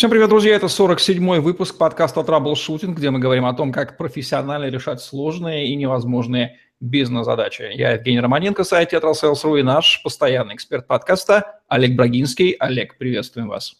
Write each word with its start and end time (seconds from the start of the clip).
Всем 0.00 0.08
привет, 0.08 0.30
друзья! 0.30 0.56
Это 0.56 0.64
47-й 0.64 1.40
выпуск 1.40 1.76
подкаста 1.76 2.24
«Траблшутинг», 2.24 2.96
где 2.96 3.10
мы 3.10 3.18
говорим 3.18 3.44
о 3.44 3.52
том, 3.52 3.70
как 3.70 3.98
профессионально 3.98 4.70
решать 4.70 5.02
сложные 5.02 5.66
и 5.66 5.76
невозможные 5.76 6.56
бизнес-задачи. 6.80 7.70
Я 7.74 7.90
Евгений 7.90 8.18
Романенко, 8.18 8.64
сайт 8.64 8.88
«TetraSales.ru» 8.88 9.56
и 9.56 9.62
наш 9.62 10.02
постоянный 10.02 10.54
эксперт 10.54 10.86
подкаста 10.86 11.60
Олег 11.68 11.96
Брагинский. 11.96 12.52
Олег, 12.52 12.96
приветствуем 12.96 13.48
вас. 13.48 13.74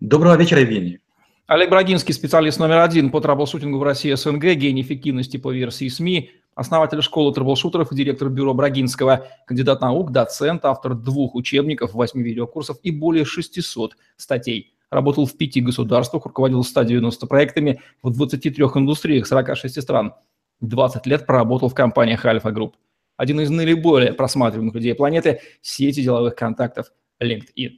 Доброго 0.00 0.38
вечера, 0.38 0.62
Евгений. 0.62 1.00
Олег 1.46 1.68
Брагинский, 1.68 2.14
специалист 2.14 2.58
номер 2.58 2.78
один 2.78 3.10
по 3.10 3.20
траблшутингу 3.20 3.76
в 3.76 3.82
России 3.82 4.14
СНГ, 4.14 4.54
гений 4.54 4.80
эффективности 4.80 5.36
по 5.36 5.52
версии 5.52 5.88
СМИ, 5.88 6.30
основатель 6.54 7.02
школы 7.02 7.34
траблшутеров 7.34 7.92
и 7.92 7.94
директор 7.94 8.30
бюро 8.30 8.54
Брагинского, 8.54 9.26
кандидат 9.46 9.82
наук, 9.82 10.10
доцент, 10.10 10.64
автор 10.64 10.94
двух 10.94 11.34
учебников, 11.34 11.92
восьми 11.92 12.22
видеокурсов 12.22 12.78
и 12.82 12.90
более 12.90 13.26
600 13.26 13.94
статей– 14.16 14.70
работал 14.94 15.26
в 15.26 15.36
пяти 15.36 15.60
государствах, 15.60 16.24
руководил 16.26 16.62
190 16.62 17.26
проектами 17.26 17.80
в 18.02 18.10
23 18.10 18.64
индустриях 18.64 19.26
46 19.26 19.82
стран. 19.82 20.14
20 20.60 21.06
лет 21.06 21.26
проработал 21.26 21.68
в 21.68 21.74
компаниях 21.74 22.24
Альфа 22.24 22.50
Групп. 22.50 22.76
Один 23.16 23.40
из 23.40 23.50
наиболее 23.50 24.12
просматриваемых 24.12 24.74
людей 24.74 24.94
планеты– 24.94 25.40
сети 25.60 26.02
деловых 26.02 26.34
контактов 26.34 26.92
LinkedIn. 27.22 27.70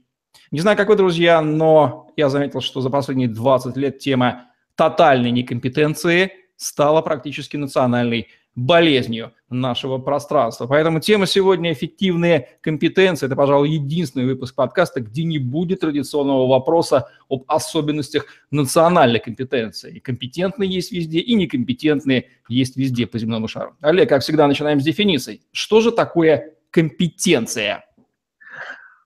Не 0.51 0.61
знаю, 0.61 0.77
как 0.77 0.89
вы, 0.89 0.97
друзья, 0.97 1.43
но 1.43 2.09
я 2.17 2.29
заметил, 2.29 2.61
что 2.61 2.81
за 2.81 2.91
последние 2.91 3.29
20 3.29 3.77
лет 3.77 3.99
тема 3.99 4.51
тотальной 4.77 5.31
некомпетенции 5.31 6.33
стала 6.57 7.03
практически 7.03 7.57
национальной 7.57 8.29
болезнью 8.57 9.33
нашего 9.51 9.99
пространства. 9.99 10.67
Поэтому 10.67 10.99
тема 10.99 11.27
сегодня 11.27 11.73
«Эффективные 11.73 12.59
компетенции». 12.63 13.27
Это, 13.27 13.37
пожалуй, 13.37 13.71
единственный 13.71 14.25
выпуск 14.25 14.55
подкаста, 14.55 15.01
где 15.01 15.25
не 15.25 15.39
будет 15.39 15.81
традиционного 15.81 16.49
вопроса 16.49 17.09
об 17.29 17.45
особенностях 17.47 18.27
национальной 18.51 19.21
компетенции. 19.21 19.97
И 19.97 20.01
компетентные 20.01 20.71
есть 20.71 20.91
везде, 20.91 21.19
и 21.19 21.35
некомпетентные 21.35 22.31
есть 22.49 22.77
везде 22.77 23.07
по 23.07 23.19
земному 23.19 23.47
шару. 23.47 23.77
Олег, 23.83 24.09
как 24.09 24.23
всегда, 24.23 24.49
начинаем 24.49 24.81
с 24.81 24.85
дефиниций. 24.85 25.43
Что 25.53 25.83
же 25.83 25.93
такое 25.93 26.55
компетенция? 26.71 27.85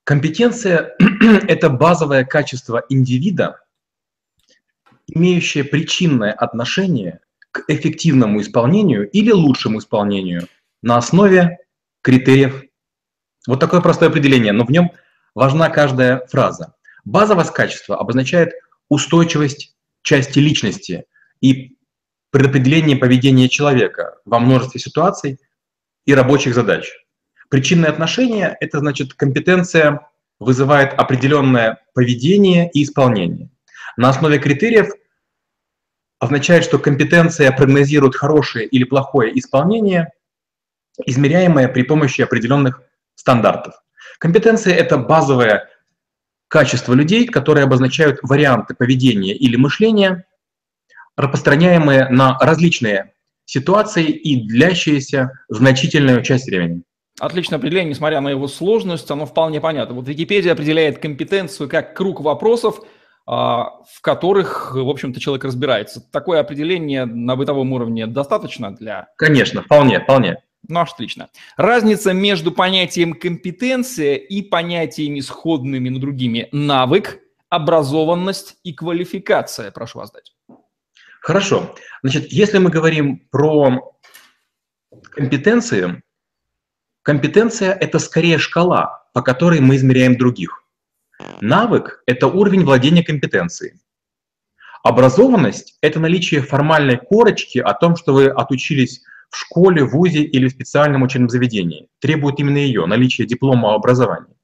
Компетенция– 0.05 0.95
это 1.47 1.69
базовое 1.69 2.23
качество 2.23 2.83
индивида, 2.89 3.59
имеющее 5.07 5.65
причинное 5.65 6.31
отношение 6.31 7.19
к 7.51 7.63
эффективному 7.67 8.41
исполнению 8.41 9.09
или 9.09 9.31
лучшему 9.31 9.79
исполнению 9.79 10.47
на 10.81 10.97
основе 10.97 11.59
критериев. 12.01 12.63
Вот 13.47 13.59
такое 13.59 13.81
простое 13.81 14.09
определение, 14.09 14.53
но 14.53 14.65
в 14.65 14.71
нем 14.71 14.91
важна 15.35 15.69
каждая 15.69 16.25
фраза. 16.27 16.75
Базовость 17.03 17.51
качества 17.51 17.97
обозначает 17.97 18.53
устойчивость 18.89 19.75
части 20.03 20.39
личности 20.39 21.05
и 21.41 21.77
предопределение 22.31 22.97
поведения 22.97 23.49
человека 23.49 24.17
во 24.25 24.39
множестве 24.39 24.79
ситуаций 24.79 25.39
и 26.05 26.13
рабочих 26.13 26.55
задач. 26.55 26.91
Причинное 27.49 27.89
отношение– 27.89 28.55
это 28.59 28.79
значит 28.79 29.13
компетенция 29.13 30.07
вызывает 30.39 30.93
определенное 30.93 31.79
поведение 31.93 32.69
и 32.71 32.83
исполнение. 32.83 33.49
На 33.97 34.09
основе 34.09 34.39
критериев 34.39 34.89
означает, 36.21 36.63
что 36.63 36.77
компетенция 36.77 37.51
прогнозирует 37.51 38.15
хорошее 38.15 38.67
или 38.67 38.83
плохое 38.83 39.37
исполнение, 39.37 40.11
измеряемое 41.03 41.67
при 41.67 41.81
помощи 41.81 42.21
определенных 42.21 42.83
стандартов. 43.15 43.73
Компетенция– 44.19 44.75
это 44.75 44.97
базовое 44.97 45.67
качество 46.47 46.93
людей, 46.93 47.25
которые 47.25 47.63
обозначают 47.63 48.19
варианты 48.21 48.75
поведения 48.75 49.33
или 49.33 49.55
мышления, 49.55 50.25
распространяемые 51.17 52.09
на 52.09 52.37
различные 52.39 53.13
ситуации 53.45 54.05
и 54.05 54.47
длящиеся 54.47 55.31
значительную 55.49 56.21
часть 56.21 56.45
времени. 56.45 56.83
Отличное 57.19 57.57
определение, 57.57 57.89
несмотря 57.89 58.21
на 58.21 58.29
его 58.29 58.47
сложность, 58.47 59.09
оно 59.09 59.25
вполне 59.25 59.59
понятно. 59.59 59.95
Вот 59.95 60.07
Википедия 60.07 60.53
определяет 60.53 60.99
компетенцию 60.99 61.67
как 61.67 61.97
круг 61.97 62.21
вопросов– 62.21 62.79
в 63.25 64.01
которых, 64.01 64.73
в 64.75 64.89
общем-то, 64.89 65.19
человек 65.19 65.45
разбирается. 65.45 66.01
Такое 66.11 66.39
определение 66.39 67.05
на 67.05 67.35
бытовом 67.35 67.71
уровне 67.73 68.07
достаточно 68.07 68.75
для... 68.75 69.07
Конечно, 69.17 69.61
вполне, 69.61 69.99
вполне. 69.99 70.43
Ну, 70.67 70.79
отлично. 70.79 71.29
Разница 71.57 72.13
между 72.13 72.51
понятием 72.51 73.13
компетенция 73.13 74.15
и 74.15 74.41
понятиями 74.41 75.19
сходными, 75.19 75.89
но 75.89 75.99
другими 75.99 76.49
навык, 76.51 77.19
образованность 77.49 78.57
и 78.63 78.73
квалификация. 78.73 79.71
Прошу 79.71 79.99
вас 79.99 80.11
дать. 80.11 80.33
Хорошо. 81.21 81.75
Значит, 82.03 82.31
если 82.31 82.57
мы 82.57 82.69
говорим 82.69 83.27
про 83.31 83.95
компетенции, 85.11 86.01
компетенция– 87.03 87.73
это 87.79 87.99
скорее 87.99 88.37
шкала, 88.37 89.07
по 89.13 89.21
которой 89.21 89.59
мы 89.59 89.75
измеряем 89.75 90.17
других. 90.17 90.60
Навык– 91.41 92.03
это 92.05 92.27
уровень 92.27 92.63
владения 92.63 93.03
компетенцией. 93.03 93.79
Образованность– 94.83 95.77
это 95.81 95.99
наличие 95.99 96.41
формальной 96.41 96.97
корочки 96.97 97.59
о 97.59 97.73
том, 97.73 97.95
что 97.95 98.13
вы 98.13 98.27
отучились 98.27 99.01
в 99.29 99.37
школе, 99.37 99.83
вузе 99.83 100.23
или 100.23 100.47
в 100.47 100.51
специальном 100.51 101.03
учебном 101.03 101.29
заведении. 101.29 101.87
Требует 101.99 102.39
именно 102.39 102.57
ее, 102.57 102.85
наличие 102.85 103.27
диплома 103.27 103.71
о 103.71 103.75
образовании. 103.75 104.35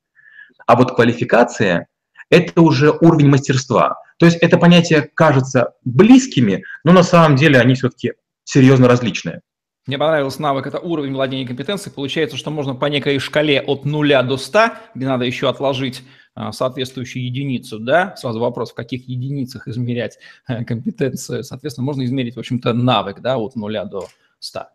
А 0.65 0.75
вот 0.75 0.95
квалификация– 0.95 1.87
это 2.29 2.61
уже 2.61 2.91
уровень 2.91 3.29
мастерства. 3.29 3.97
То 4.19 4.25
есть 4.25 4.37
это 4.37 4.57
понятие 4.57 5.09
кажется 5.13 5.73
близкими, 5.83 6.63
но 6.83 6.91
на 6.91 7.03
самом 7.03 7.35
деле 7.35 7.59
они 7.59 7.75
все-таки 7.75 8.13
серьезно 8.43 8.87
различные. 8.87 9.41
Мне 9.87 9.97
понравился 9.97 10.41
навык, 10.41 10.67
это 10.67 10.79
уровень 10.79 11.13
владения 11.13 11.47
компетенцией. 11.47 11.93
Получается, 11.95 12.35
что 12.35 12.51
можно 12.51 12.75
по 12.75 12.87
некой 12.87 13.19
шкале 13.19 13.61
от 13.61 13.85
0 13.85 14.23
до 14.23 14.35
100, 14.35 14.71
где 14.95 15.07
надо 15.07 15.23
еще 15.23 15.47
отложить 15.47 16.03
соответствующую 16.51 17.25
единицу, 17.25 17.79
да, 17.79 18.15
сразу 18.15 18.39
вопрос, 18.39 18.71
в 18.71 18.75
каких 18.75 19.07
единицах 19.07 19.67
измерять 19.67 20.19
э, 20.47 20.63
компетенцию, 20.63 21.43
соответственно, 21.43 21.85
можно 21.85 22.03
измерить, 22.05 22.35
в 22.35 22.39
общем-то, 22.39 22.73
навык, 22.73 23.21
да, 23.21 23.37
от 23.37 23.55
0 23.55 23.73
до 23.89 24.07
100. 24.39 24.67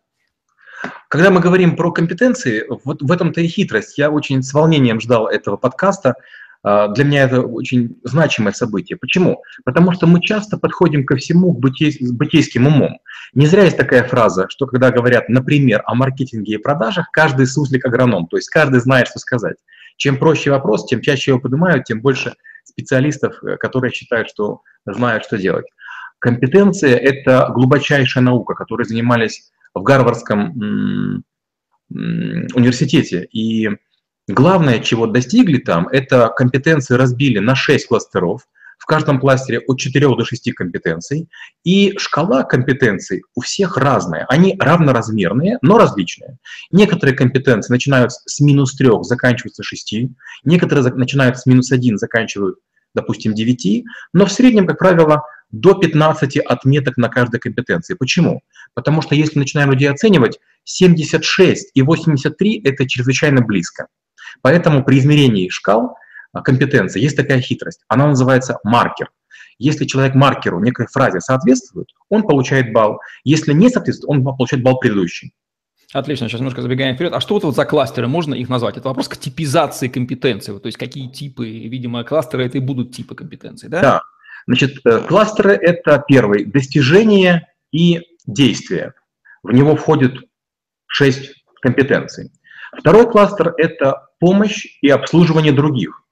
Когда 1.09 1.31
мы 1.31 1.41
говорим 1.41 1.77
про 1.77 1.93
компетенции, 1.93 2.65
вот 2.85 3.03
в 3.03 3.13
этом-то 3.13 3.41
и 3.41 3.47
хитрость. 3.47 3.99
Я 3.99 4.11
очень 4.11 4.43
с 4.43 4.53
волнением 4.53 5.01
ждал 5.01 5.29
этого 5.29 5.57
подкаста, 5.57 6.17
а, 6.65 6.89
для 6.89 7.05
меня 7.05 7.25
это 7.25 7.43
очень 7.43 7.97
значимое 8.05 8.53
событие. 8.53 8.97
Почему? 8.97 9.43
Потому 9.65 9.93
что 9.93 10.07
мы 10.07 10.21
часто 10.21 10.59
подходим 10.59 11.05
ко 11.05 11.17
всему 11.17 11.61
с 11.61 12.13
бытейским 12.13 12.67
умом. 12.67 12.99
Не 13.35 13.47
зря 13.47 13.65
есть 13.65 13.77
такая 13.77 14.05
фраза, 14.05 14.47
что 14.49 14.67
когда 14.67 14.91
говорят, 14.91 15.29
например, 15.29 15.83
о 15.87 15.95
маркетинге 15.95 16.55
и 16.55 16.59
продажах, 16.59 17.11
каждый 17.13 17.47
суслик 17.47 17.85
агроном, 17.85 18.27
то 18.27 18.37
есть 18.37 18.49
каждый 18.49 18.81
знает, 18.81 19.09
что 19.09 19.19
сказать. 19.19 19.57
Чем 19.97 20.19
проще 20.19 20.51
вопрос, 20.51 20.87
тем 20.87 21.01
чаще 21.01 21.33
его 21.33 21.41
поднимают, 21.41 21.85
тем 21.85 22.01
больше 22.01 22.35
специалистов, 22.65 23.43
э, 23.45 23.57
которые 23.57 23.93
считают, 23.93 24.29
что 24.29 24.63
знают, 24.87 25.25
что 25.25 25.39
делать. 25.39 25.67
Компетенция– 26.19 26.97
это 26.99 27.49
глубочайшая 27.53 28.23
наука, 28.23 28.55
которой 28.55 28.85
занимались 28.85 29.51
в 29.75 29.83
Гарвардском 29.83 31.25
университете. 31.91 33.29
И 33.33 33.69
Главное, 34.29 34.79
чего 34.79 35.07
достигли 35.07 35.59
там, 35.59 35.89
это 35.89 36.29
компетенции 36.29 36.95
разбили 36.95 37.41
на 37.41 37.57
6 37.57 37.89
кластеров, 37.89 38.47
в 38.83 38.87
каждом 38.87 39.21
кластере 39.21 39.61
от 39.61 39.79
4 39.79 40.09
до 40.09 40.25
6 40.25 40.53
компетенций, 40.55 41.29
и 41.63 41.97
шкала 41.99 42.43
компетенций 42.43 43.23
у 43.37 43.41
всех 43.41 43.77
разная. 43.77 44.27
Они 44.29 44.57
равноразмерные, 44.59 45.59
но 45.63 45.79
различные. 45.79 46.39
Некоторые 46.73 47.15
компетенции 47.15 47.73
начинают 47.73 48.11
с 48.11 48.41
минус 48.41 48.75
3, 48.75 48.89
заканчиваются 49.03 49.63
6, 49.63 49.95
некоторые 50.43 50.93
начинают 50.95 51.39
с 51.39 51.47
минус 51.47 51.71
1, 51.71 51.97
заканчивают, 51.97 52.57
допустим, 52.93 53.35
9, 53.35 53.85
но 54.15 54.27
в 54.27 54.33
среднем, 54.33 54.67
как 54.67 54.81
правило, 54.81 55.23
до 55.53 55.75
15 55.75 56.39
отметок 56.39 56.97
на 56.97 57.09
каждой 57.09 57.39
компетенции. 57.39 57.95
Почему? 57.95 58.43
Потому 58.75 59.01
что 59.01 59.15
если 59.15 59.39
начинаем 59.39 59.71
людей 59.71 59.89
оценивать, 59.89 60.41
76 60.65 61.71
и 61.73 61.83
83– 61.83 62.63
это 62.65 62.89
чрезвычайно 62.89 63.43
близко. 63.43 63.87
Поэтому 64.41 64.83
при 64.83 64.99
измерении 64.99 65.51
шкал 65.51 65.95
компетенции 66.41 67.01
есть 67.01 67.17
такая 67.17 67.41
хитрость. 67.41 67.81
Она 67.89 68.07
называется 68.07 68.59
маркер. 68.65 69.11
Если 69.59 69.85
человек 69.85 70.15
маркеру 70.15 70.61
некой 70.61 70.87
фразе 70.87 71.21
соответствует, 71.21 71.89
он 72.09 72.23
получает 72.23 72.73
балл. 72.73 72.99
Если 73.23 73.53
не 73.53 73.69
соответствует, 73.69 74.09
он 74.09 74.25
получает 74.25 74.65
балл 74.65 74.79
предыдущий. 74.79 75.35
Отлично, 75.93 76.29
сейчас 76.29 76.41
немножко 76.41 76.63
забегаем 76.63 76.95
вперед. 76.95 77.13
А 77.13 77.21
что 77.21 77.35
вот, 77.35 77.45
вот 77.45 77.55
за 77.55 77.67
кластеры, 77.67 78.09
можно 78.09 78.35
их 78.35 78.49
назвать? 78.49 78.79
Это 78.79 78.89
вопрос 78.89 79.09
к 79.09 79.17
типизации 79.19 79.89
компетенции, 79.89 80.57
то 80.59 80.67
есть 80.67 80.79
какие 80.79 81.09
типы, 81.09 81.47
видимо, 81.47 82.03
кластеры 82.03 82.47
это 82.47 82.59
и 82.59 82.61
будут 82.61 82.95
типы 82.95 83.15
компетенций, 83.15 83.69
да? 83.69 83.81
Да. 83.81 84.03
Значит, 84.47 84.79
э, 84.85 85.01
кластеры– 85.07 85.53
это 85.61 86.03
первый– 86.09 86.45
достижение 86.47 87.47
и 87.73 88.01
действие. 88.27 88.95
В 89.43 89.53
него 89.53 89.77
входит 89.77 90.15
шесть 90.87 91.45
компетенций. 91.61 92.33
Второй 92.79 93.11
кластер– 93.11 93.55
это 93.59 94.09
помощь 94.19 94.67
и 94.81 94.89
обслуживание 94.89 95.53
других. 95.53 96.03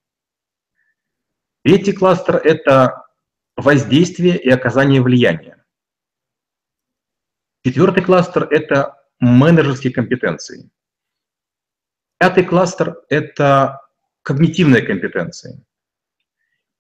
Третий 1.63 1.93
кластер– 1.93 2.37
это 2.45 3.05
воздействие 3.57 4.39
и 4.39 4.49
оказание 4.49 5.03
влияния. 5.03 5.63
Четвертый 7.65 8.03
кластер– 8.03 8.49
это 8.51 8.97
менеджерские 9.19 9.93
компетенции. 9.93 10.71
Пятый 12.19 12.45
кластер– 12.45 12.97
это 13.11 13.83
когнитивные 14.23 14.83
компетенции. 14.83 15.63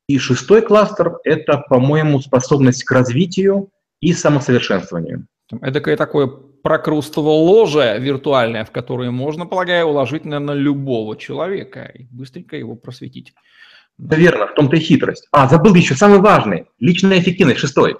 И 0.08 0.18
шестой 0.18 0.62
кластер– 0.62 1.18
это, 1.24 1.58
по-моему, 1.58 2.20
способность 2.20 2.84
к 2.84 2.90
развитию 2.90 3.70
и 4.00 4.14
самосовершенствованию. 4.14 5.26
Это 5.60 5.96
такое 5.96 6.26
прокрустово 6.26 7.28
ложе 7.28 7.98
виртуальное, 7.98 8.64
в 8.64 8.70
которое 8.70 9.10
можно, 9.10 9.46
полагаю, 9.46 9.86
уложить, 9.86 10.24
наверное, 10.24 10.54
любого 10.54 11.16
человека 11.16 11.84
и 11.84 12.04
быстренько 12.10 12.56
его 12.56 12.76
просветить. 12.76 13.34
Верно, 14.08 14.46
в 14.46 14.54
том-то 14.54 14.76
и 14.76 14.80
хитрость. 14.80 15.28
А, 15.32 15.48
забыл 15.48 15.74
еще 15.74 15.94
самый 15.94 16.20
важный– 16.20 16.66
личная 16.78 17.20
эффективность, 17.20 17.60
шестой. 17.60 17.98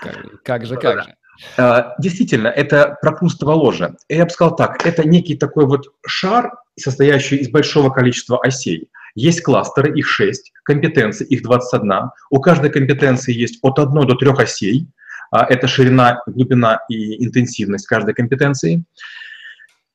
Как, 0.00 0.42
как 0.42 0.66
же, 0.66 0.76
как 0.76 1.04
же. 1.04 1.14
А, 1.56 1.94
действительно, 1.98 2.48
это 2.48 2.98
прокрустово 3.00 3.52
ложе. 3.52 3.96
Я 4.08 4.24
бы 4.24 4.30
сказал 4.30 4.54
так, 4.54 4.84
это 4.86 5.08
некий 5.08 5.36
такой 5.36 5.66
вот 5.66 5.86
шар, 6.06 6.52
состоящий 6.78 7.36
из 7.36 7.48
большого 7.48 7.90
количества 7.90 8.38
осей. 8.42 8.90
Есть 9.14 9.42
кластеры, 9.42 9.96
их 9.98 10.08
6, 10.08 10.52
компетенции, 10.64 11.26
их 11.26 11.42
21. 11.42 12.10
У 12.30 12.40
каждой 12.40 12.70
компетенции 12.70 13.32
есть 13.32 13.58
от 13.62 13.78
1 13.78 13.92
до 14.06 14.14
3 14.14 14.30
осей. 14.38 14.86
А, 15.30 15.46
это 15.46 15.66
ширина, 15.68 16.20
глубина 16.26 16.80
и 16.88 17.24
интенсивность 17.24 17.86
каждой 17.86 18.14
компетенции. 18.14 18.84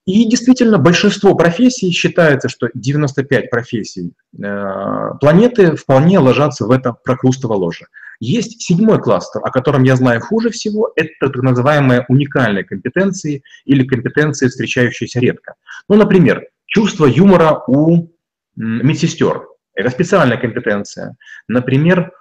И 0.07 0.23
действительно, 0.23 0.77
большинство 0.77 1.35
профессий 1.35 1.91
считается, 1.91 2.47
что 2.47 2.69
95 2.73 3.49
профессий 3.49 4.13
э, 4.41 5.09
планеты 5.19 5.75
вполне 5.75 6.17
ложатся 6.19 6.65
в 6.65 6.71
это 6.71 6.93
прокрустово 6.93 7.55
ложе. 7.55 7.87
Есть 8.21 8.61
седьмой 8.61 9.01
кластер, 9.01 9.41
о 9.43 9.51
котором 9.51 9.83
я 9.83 9.97
знаю 9.97 10.21
хуже 10.21 10.49
всего, 10.49 10.93
это 10.95 11.09
так 11.19 11.35
называемые 11.35 12.05
уникальные 12.07 12.63
компетенции 12.63 13.43
или 13.65 13.85
компетенции, 13.85 14.47
встречающиеся 14.47 15.19
редко. 15.19 15.55
Ну, 15.89 15.97
например, 15.97 16.47
чувство 16.65 17.05
юмора 17.05 17.63
у 17.67 18.07
медсестер. 18.55 19.45
Это 19.75 19.89
специальная 19.89 20.37
компетенция. 20.37 21.17
Например, 21.49 22.13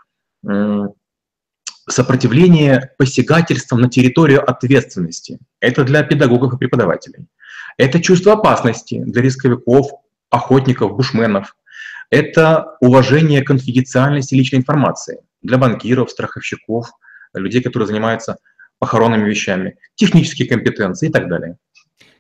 сопротивление 1.89 2.91
посягательствам 2.99 3.81
на 3.81 3.89
территорию 3.89 4.49
ответственности. 4.49 5.39
Это 5.61 5.85
для 5.85 6.03
педагогов 6.03 6.55
и 6.55 6.59
преподавателей. 6.59 7.27
Это 7.79 8.01
чувство 8.01 8.33
опасности 8.33 9.03
для 9.05 9.23
рисковиков, 9.23 9.87
охотников, 10.31 10.97
бушменов. 10.97 11.57
Это 12.11 12.77
уважение 12.81 13.43
конфиденциальности 13.43 14.35
личной 14.35 14.61
информации 14.61 15.21
для 15.43 15.59
банкиров, 15.59 16.11
страховщиков, 16.11 16.89
людей, 17.35 17.63
которые 17.63 17.87
занимаются 17.87 18.39
похоронными 18.79 19.29
вещами, 19.29 19.77
технические 19.95 20.49
компетенции 20.49 21.09
и 21.09 21.13
так 21.13 21.29
далее. 21.29 21.57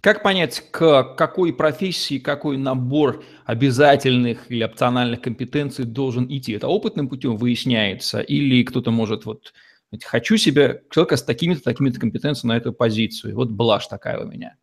Как 0.00 0.22
понять, 0.22 0.62
к 0.70 1.14
какой 1.16 1.52
профессии, 1.52 2.19
какой 2.19 2.56
набор 2.56 3.25
обязательных 3.44 4.50
или 4.50 4.64
опциональных 4.64 5.20
компетенций 5.20 5.84
должен 5.84 6.26
идти? 6.28 6.52
Это 6.52 6.69
опытным 6.69 7.08
путем 7.08 7.37
выясняется 7.37 8.20
или 8.20 8.62
кто-то 8.62 8.90
может 8.90 9.25
вот 9.25 9.52
хочу 10.04 10.37
себе 10.37 10.82
человека 10.90 11.16
с 11.16 11.22
такими-то, 11.22 11.62
такими-то 11.62 11.98
компетенциями 11.98 12.52
на 12.52 12.56
эту 12.58 12.72
позицию. 12.72 13.34
Вот 13.34 13.50
блажь 13.50 13.87
такая 13.87 14.19
у 14.19 14.26
меня. 14.26 14.56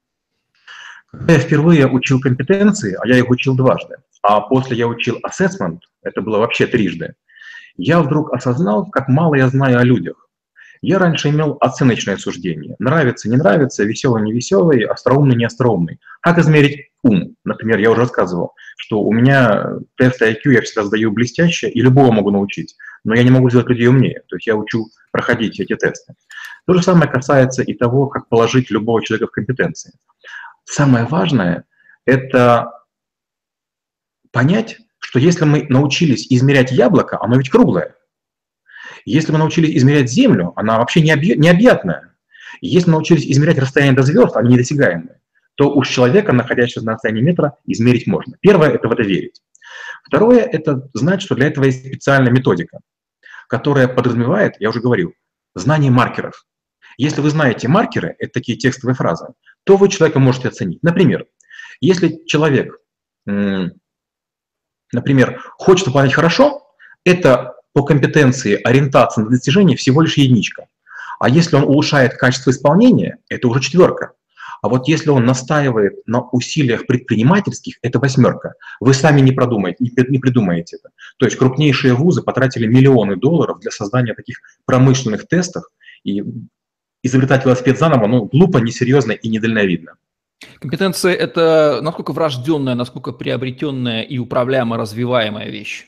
Когда 1.12 1.33
я 1.33 1.39
впервые 1.39 1.88
учил 1.88 2.19
компетенции, 2.19 2.97
а 3.00 3.07
я 3.07 3.18
их 3.18 3.29
учил 3.29 3.56
дважды, 3.56 3.97
а 4.21 4.41
после 4.41 4.77
я 4.77 4.88
учил 4.88 5.19
assessment, 5.27 5.79
это 6.01 6.21
было 6.21 6.39
вообще 6.39 6.68
трижды, 6.68 7.15
я 7.75 8.01
вдруг 8.01 8.33
осознал, 8.33 8.89
как 8.89 9.07
мало 9.07 9.36
я 9.36 9.47
знаю 9.50 9.79
о 9.79 9.83
людях. 9.83 10.22
Я 10.83 11.00
раньше 11.00 11.30
имел 11.30 11.56
оценочное 11.62 12.18
суждение. 12.18 12.75
Нравится, 12.77 13.30
не 13.30 13.38
нравится, 13.38 13.85
веселый, 13.85 14.21
не 14.21 14.33
веселый, 14.33 14.83
остроумный, 14.83 15.38
не 15.38 15.45
остроумный. 15.45 16.01
Как 16.19 16.38
измерить 16.39 16.91
ум? 17.03 17.38
Например, 17.45 17.80
я 17.80 17.89
уже 17.89 18.01
рассказывал, 18.01 18.53
что 18.75 19.01
у 19.01 19.13
меня 19.13 19.77
тесты 19.97 20.30
IQ 20.30 20.51
я 20.51 20.62
всегда 20.62 20.83
сдаю 20.83 21.13
блестяще, 21.13 21.69
и 21.69 21.81
любого 21.81 22.12
могу 22.12 22.31
научить, 22.31 22.75
но 23.06 23.15
я 23.15 23.24
не 23.24 23.30
могу 23.30 23.50
сделать 23.50 23.69
людей 23.69 23.88
умнее. 23.88 24.24
То 24.27 24.35
есть 24.35 24.45
я 24.45 24.57
учу 24.57 24.88
проходить 25.13 25.57
эти 25.62 25.74
тесты. 25.74 26.15
То 26.68 26.74
же 26.74 26.83
самое 26.83 27.09
касается 27.09 27.63
и 27.63 27.74
того, 27.74 28.07
как 28.07 28.27
положить 28.27 28.69
любого 28.69 29.01
человека 29.01 29.27
в 29.27 29.31
компетенции. 29.31 29.94
Самое 30.65 31.06
важное– 31.06 31.63
это 32.06 32.74
понять, 34.31 34.79
что 35.00 35.18
если 35.18 35.45
мы 35.45 35.65
научились 35.69 36.27
измерять 36.29 36.74
яблоко, 36.74 37.18
оно 37.21 37.38
ведь 37.38 37.50
круглое. 37.50 37.95
Если 39.05 39.31
мы 39.31 39.39
научились 39.39 39.75
измерять 39.77 40.09
Землю, 40.09 40.53
она 40.55 40.77
вообще 40.77 41.01
необъятная. 41.01 42.15
Если 42.61 42.88
мы 42.89 42.94
научились 42.94 43.25
измерять 43.25 43.57
расстояние 43.57 43.95
до 43.95 44.03
звезд, 44.03 44.38
они 44.38 44.53
недосягаемые, 44.53 45.19
то 45.55 45.71
уж 45.73 45.89
человека, 45.89 46.31
находящегося 46.33 46.85
на 46.85 46.94
расстоянии 46.94 47.21
метра, 47.21 47.57
измерить 47.65 48.07
можно. 48.07 48.38
Первое– 48.41 48.69
это 48.71 48.88
в 48.88 48.91
это 48.91 49.03
верить. 49.03 49.41
Второе– 50.03 50.39
это 50.51 50.89
знать, 50.94 51.21
что 51.21 51.35
для 51.35 51.47
этого 51.47 51.65
есть 51.65 51.85
специальная 51.85 52.31
методика, 52.31 52.79
которая 53.47 53.88
подразумевает, 53.88 54.55
я 54.59 54.69
уже 54.69 54.79
говорил, 54.81 55.13
знание 55.55 55.91
маркеров. 55.91 56.45
Если 56.97 57.21
вы 57.21 57.29
знаете 57.29 57.67
маркеры, 57.67 58.15
это 58.19 58.33
такие 58.33 58.57
текстовые 58.57 58.95
фразы, 58.95 59.27
то 59.63 59.77
вы 59.77 59.89
человека 59.89 60.19
можете 60.19 60.47
оценить. 60.50 60.83
Например, 60.83 61.25
если 61.81 62.23
человек, 62.25 62.77
например, 64.91 65.41
хочет 65.57 65.88
выполнять 65.88 66.13
хорошо, 66.13 66.75
это 67.03 67.55
по 67.73 67.83
компетенции 67.83 68.59
ориентация 68.63 69.23
на 69.23 69.31
достижение 69.31 69.75
всего 69.75 70.01
лишь 70.01 70.17
единичка. 70.17 70.67
А 71.19 71.29
если 71.29 71.55
он 71.55 71.63
улучшает 71.63 72.13
качество 72.15 72.51
исполнения, 72.51 73.17
это 73.29 73.47
уже 73.47 73.61
четверка. 73.61 74.13
А 74.61 74.69
вот 74.69 74.87
если 74.87 75.09
он 75.09 75.25
настаивает 75.25 76.07
на 76.07 76.21
усилиях 76.21 76.87
предпринимательских, 76.87 77.75
это 77.81 77.99
восьмерка. 77.99 78.53
Вы 78.79 78.93
сами 78.93 79.19
не 79.19 79.33
продумаете, 79.33 79.77
не 79.81 80.19
придумаете 80.19 80.77
это. 80.77 80.89
То 81.17 81.25
есть 81.25 81.37
крупнейшие 81.37 81.93
вузы 81.93 82.21
потратили 82.21 82.65
миллионы 82.65 83.17
долларов 83.17 83.59
для 83.59 83.71
создания 83.71 84.13
таких 84.13 84.37
промышленных 84.65 85.27
тестов, 85.27 85.65
и 86.05 86.23
изобретать 87.03 87.45
велосипед 87.45 87.77
заново, 87.77 88.07
ну, 88.07 88.25
глупо, 88.25 88.59
несерьезно 88.59 89.11
и 89.11 89.27
недальновидно. 89.27 89.95
Компетенция– 90.59 91.13
это 91.15 91.79
насколько 91.81 92.13
врожденная, 92.13 92.75
насколько 92.75 93.11
приобретенная 93.11 94.01
и 94.01 94.17
управляемо 94.17 94.77
развиваемая 94.77 95.49
вещь? 95.49 95.87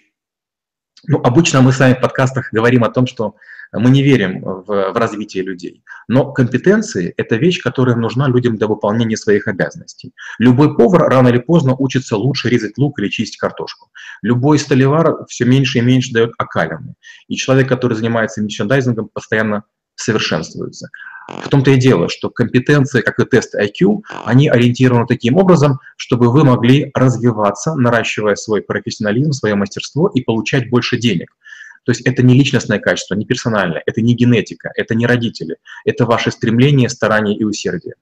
Ну, 1.07 1.19
обычно 1.23 1.61
мы 1.61 1.71
с 1.71 1.79
вами 1.79 1.93
в 1.93 2.01
подкастах 2.01 2.49
говорим 2.51 2.83
о 2.83 2.89
том, 2.89 3.07
что 3.07 3.35
мы 3.73 3.89
не 3.89 4.03
верим 4.03 4.41
в, 4.41 4.65
в 4.65 4.97
развитие 4.97 5.43
людей. 5.43 5.83
Но 6.07 6.31
компетенции– 6.31 7.13
это 7.17 7.35
вещь, 7.35 7.61
которая 7.61 7.95
нужна 7.95 8.27
людям 8.27 8.57
для 8.57 8.67
выполнения 8.67 9.17
своих 9.17 9.47
обязанностей. 9.47 10.13
Любой 10.39 10.75
повар 10.75 11.09
рано 11.09 11.29
или 11.29 11.39
поздно 11.39 11.75
учится 11.75 12.17
лучше 12.17 12.49
резать 12.49 12.77
лук 12.77 12.99
или 12.99 13.09
чистить 13.09 13.37
картошку. 13.37 13.89
Любой 14.21 14.59
столевар 14.59 15.25
все 15.27 15.45
меньше 15.45 15.79
и 15.79 15.81
меньше 15.81 16.13
дает 16.13 16.33
окалины. 16.37 16.95
И 17.27 17.35
человек, 17.35 17.67
который 17.67 17.95
занимается 17.95 18.41
мерчендайзингом, 18.41 19.09
постоянно 19.13 19.63
совершенствуются. 19.95 20.89
В 21.27 21.49
том-то 21.49 21.71
и 21.71 21.77
дело, 21.77 22.07
что 22.07 22.29
компетенции, 22.29 23.01
как 23.01 23.19
и 23.19 23.25
тест 23.25 23.55
IQ, 23.55 24.03
они 24.25 24.47
ориентированы 24.47 25.07
таким 25.07 25.37
образом, 25.37 25.79
чтобы 25.97 26.31
вы 26.31 26.43
могли 26.43 26.91
развиваться, 26.93 27.73
наращивая 27.75 28.35
свой 28.35 28.61
профессионализм, 28.61 29.31
свое 29.31 29.55
мастерство 29.55 30.07
и 30.13 30.21
получать 30.21 30.69
больше 30.69 30.97
денег. 30.97 31.35
То 31.83 31.91
есть 31.91 32.01
это 32.01 32.23
не 32.23 32.33
личностное 32.35 32.79
качество, 32.79 33.15
не 33.15 33.25
персональное, 33.25 33.81
это 33.85 34.01
не 34.01 34.15
генетика, 34.15 34.71
это 34.75 34.95
не 34.95 35.05
родители, 35.05 35.57
это 35.83 36.05
ваше 36.05 36.31
стремление, 36.31 36.89
старание 36.89 37.37
и 37.37 37.43
усердие. 37.43 37.95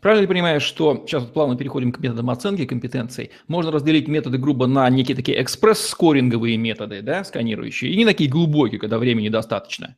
Правильно 0.00 0.22
ли 0.22 0.28
понимаешь, 0.28 0.62
что 0.62 1.04
сейчас 1.06 1.24
плавно 1.24 1.56
переходим 1.56 1.92
к 1.92 1.98
методам 1.98 2.30
оценки 2.30 2.66
компетенций? 2.66 3.30
Можно 3.48 3.72
разделить 3.72 4.08
методы 4.08 4.38
грубо 4.38 4.66
на 4.66 4.88
некие 4.90 5.16
такие 5.16 5.42
экспресс-скоринговые 5.42 6.56
методы, 6.58 7.00
да, 7.02 7.24
сканирующие, 7.24 7.90
и 7.90 7.96
не 7.96 8.04
такие 8.04 8.28
глубокие, 8.30 8.78
когда 8.78 8.98
времени 8.98 9.30
достаточно. 9.30 9.96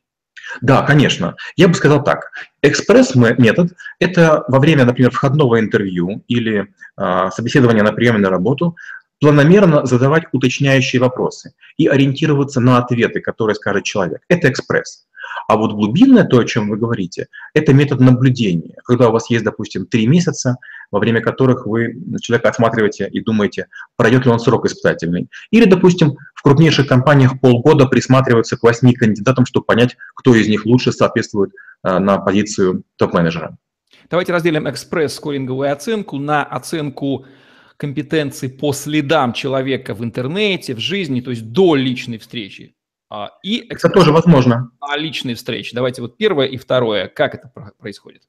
Да, 0.61 0.81
конечно. 0.81 1.35
Я 1.55 1.67
бы 1.67 1.73
сказал 1.73 2.03
так. 2.03 2.31
Экспресс-метод– 2.61 3.73
это 3.99 4.43
во 4.47 4.59
время, 4.59 4.85
например, 4.85 5.11
входного 5.11 5.59
интервью 5.59 6.23
или 6.27 6.67
э, 6.97 7.29
собеседования 7.31 7.83
на 7.83 7.91
приеме 7.91 8.19
на 8.19 8.29
работу 8.29 8.75
планомерно 9.19 9.85
задавать 9.85 10.23
уточняющие 10.31 11.01
вопросы 11.01 11.53
и 11.77 11.87
ориентироваться 11.87 12.61
на 12.61 12.77
ответы, 12.77 13.19
которые 13.19 13.55
скажет 13.55 13.83
человек. 13.83 14.21
Это 14.29 14.49
экспресс. 14.49 15.05
А 15.47 15.57
вот 15.57 15.73
глубинное, 15.73 16.23
то, 16.23 16.39
о 16.39 16.45
чем 16.45 16.69
вы 16.69 16.77
говорите, 16.77 17.27
это 17.53 17.73
метод 17.73 17.99
наблюдения, 17.99 18.75
когда 18.83 19.09
у 19.09 19.11
вас 19.11 19.29
есть, 19.29 19.43
допустим, 19.43 19.85
три 19.85 20.07
месяца, 20.07 20.57
во 20.91 20.99
время 20.99 21.21
которых 21.21 21.65
вы 21.65 21.95
человека 22.21 22.49
осматриваете 22.49 23.07
и 23.07 23.21
думаете, 23.21 23.67
пройдет 23.95 24.25
ли 24.25 24.31
он 24.31 24.39
срок 24.39 24.65
испытательный. 24.65 25.29
Или, 25.51 25.65
допустим, 25.65 26.17
в 26.33 26.41
крупнейших 26.41 26.87
компаниях 26.87 27.39
полгода 27.39 27.85
присматриваются 27.85 28.57
к 28.57 28.63
восьми 28.63 28.93
кандидатам, 28.93 29.45
чтобы 29.45 29.65
понять, 29.65 29.97
кто 30.15 30.33
из 30.35 30.47
них 30.47 30.65
лучше 30.65 30.91
соответствует 30.91 31.51
э, 31.83 31.99
на 31.99 32.17
позицию 32.17 32.83
топ-менеджера. 32.95 33.57
Давайте 34.09 34.33
разделим 34.33 34.69
экспресс-скоринговую 34.69 35.71
оценку 35.71 36.17
на 36.17 36.43
оценку 36.43 37.25
компетенций 37.77 38.49
по 38.49 38.73
следам 38.73 39.33
человека 39.33 39.93
в 39.93 40.03
интернете, 40.03 40.75
в 40.75 40.79
жизни, 40.79 41.21
то 41.21 41.29
есть 41.29 41.51
до 41.51 41.75
личной 41.75 42.17
встречи 42.17 42.75
а, 43.09 43.31
и 43.43 43.65
это 43.69 43.89
тоже 43.89 44.11
возможно. 44.11 44.71
На 44.79 44.95
личной 44.95 45.33
встрече. 45.33 45.71
Давайте 45.73 46.01
вот 46.01 46.17
первое 46.17 46.45
и 46.45 46.57
второе. 46.57 47.07
Как 47.07 47.33
это 47.33 47.51
происходит? 47.77 48.23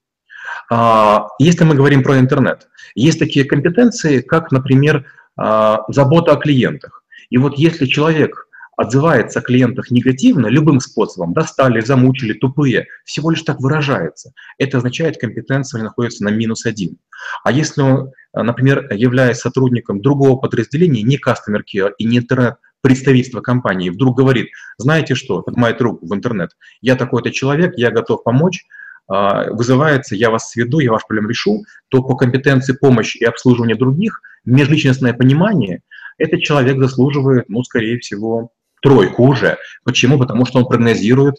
А, 0.69 1.27
если 1.39 1.63
мы 1.63 1.75
говорим 1.75 2.03
про 2.03 2.19
интернет, 2.19 2.67
есть 2.95 3.19
такие 3.19 3.45
компетенции, 3.45 4.21
как, 4.21 4.51
например, 4.51 5.05
а, 5.37 5.81
забота 5.89 6.33
о 6.33 6.37
клиентах. 6.37 7.03
И 7.29 7.37
вот 7.37 7.57
если 7.57 7.85
человек 7.85 8.47
отзывается 8.77 9.39
о 9.39 9.41
клиентах 9.41 9.91
негативно, 9.91 10.47
любым 10.47 10.79
способом, 10.79 11.33
достали, 11.33 11.81
замучили, 11.81 12.33
тупые, 12.33 12.87
всего 13.05 13.31
лишь 13.31 13.43
так 13.43 13.59
выражается, 13.59 14.33
это 14.57 14.77
означает, 14.77 15.19
компетенция 15.19 15.83
находится 15.83 16.23
на 16.23 16.29
минус 16.29 16.65
один. 16.65 16.97
А 17.43 17.51
если 17.51 17.81
он, 17.81 18.11
например, 18.33 18.87
являясь 18.91 19.39
сотрудником 19.39 20.01
другого 20.01 20.37
подразделения, 20.37 21.03
не 21.03 21.17
Customer 21.17 21.61
Care 21.61 21.91
и 21.97 22.05
не 22.05 22.17
интернет 22.17 22.55
представительство 22.81 23.41
компании, 23.41 23.89
вдруг 23.89 24.17
говорит, 24.17 24.49
знаете 24.77 25.15
что, 25.15 25.41
поднимает 25.41 25.79
руку 25.81 26.07
в 26.07 26.15
интернет, 26.15 26.51
я 26.81 26.95
такой-то 26.95 27.31
человек, 27.31 27.73
я 27.77 27.91
готов 27.91 28.23
помочь, 28.23 28.65
вызывается, 29.11 30.15
я 30.15 30.29
вас 30.29 30.49
сведу, 30.49 30.79
я 30.79 30.91
ваш 30.91 31.05
проблем 31.05 31.29
решу, 31.29 31.65
то 31.89 32.01
по 32.01 32.15
компетенции 32.15 32.73
помощи 32.73 33.17
и 33.17 33.25
обслуживания 33.25 33.75
других, 33.75 34.21
межличностное 34.45 35.13
понимание, 35.13 35.81
этот 36.17 36.41
человек 36.41 36.77
заслуживает, 36.79 37.49
ну, 37.49 37.63
скорее 37.63 37.99
всего, 37.99 38.51
тройку 38.81 39.23
уже. 39.23 39.57
Почему? 39.83 40.17
Потому 40.17 40.45
что 40.45 40.59
он 40.59 40.65
прогнозирует 40.65 41.35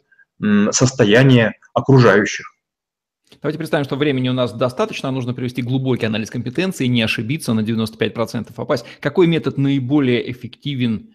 состояние 0.71 1.55
окружающих. 1.73 2.47
Давайте 3.41 3.59
представим, 3.59 3.85
что 3.85 3.97
времени 3.97 4.29
у 4.29 4.33
нас 4.33 4.53
достаточно, 4.53 5.11
нужно 5.11 5.35
провести 5.35 5.63
глубокий 5.63 6.07
анализ 6.07 6.31
компетенции, 6.31 6.87
не 6.87 7.03
ошибиться 7.03 7.55
на 7.55 7.61
95% 7.61 8.53
попасть. 8.55 8.85
Какой 9.01 9.27
метод 9.27 9.59
наиболее 9.59 10.31
эффективен 10.31 11.15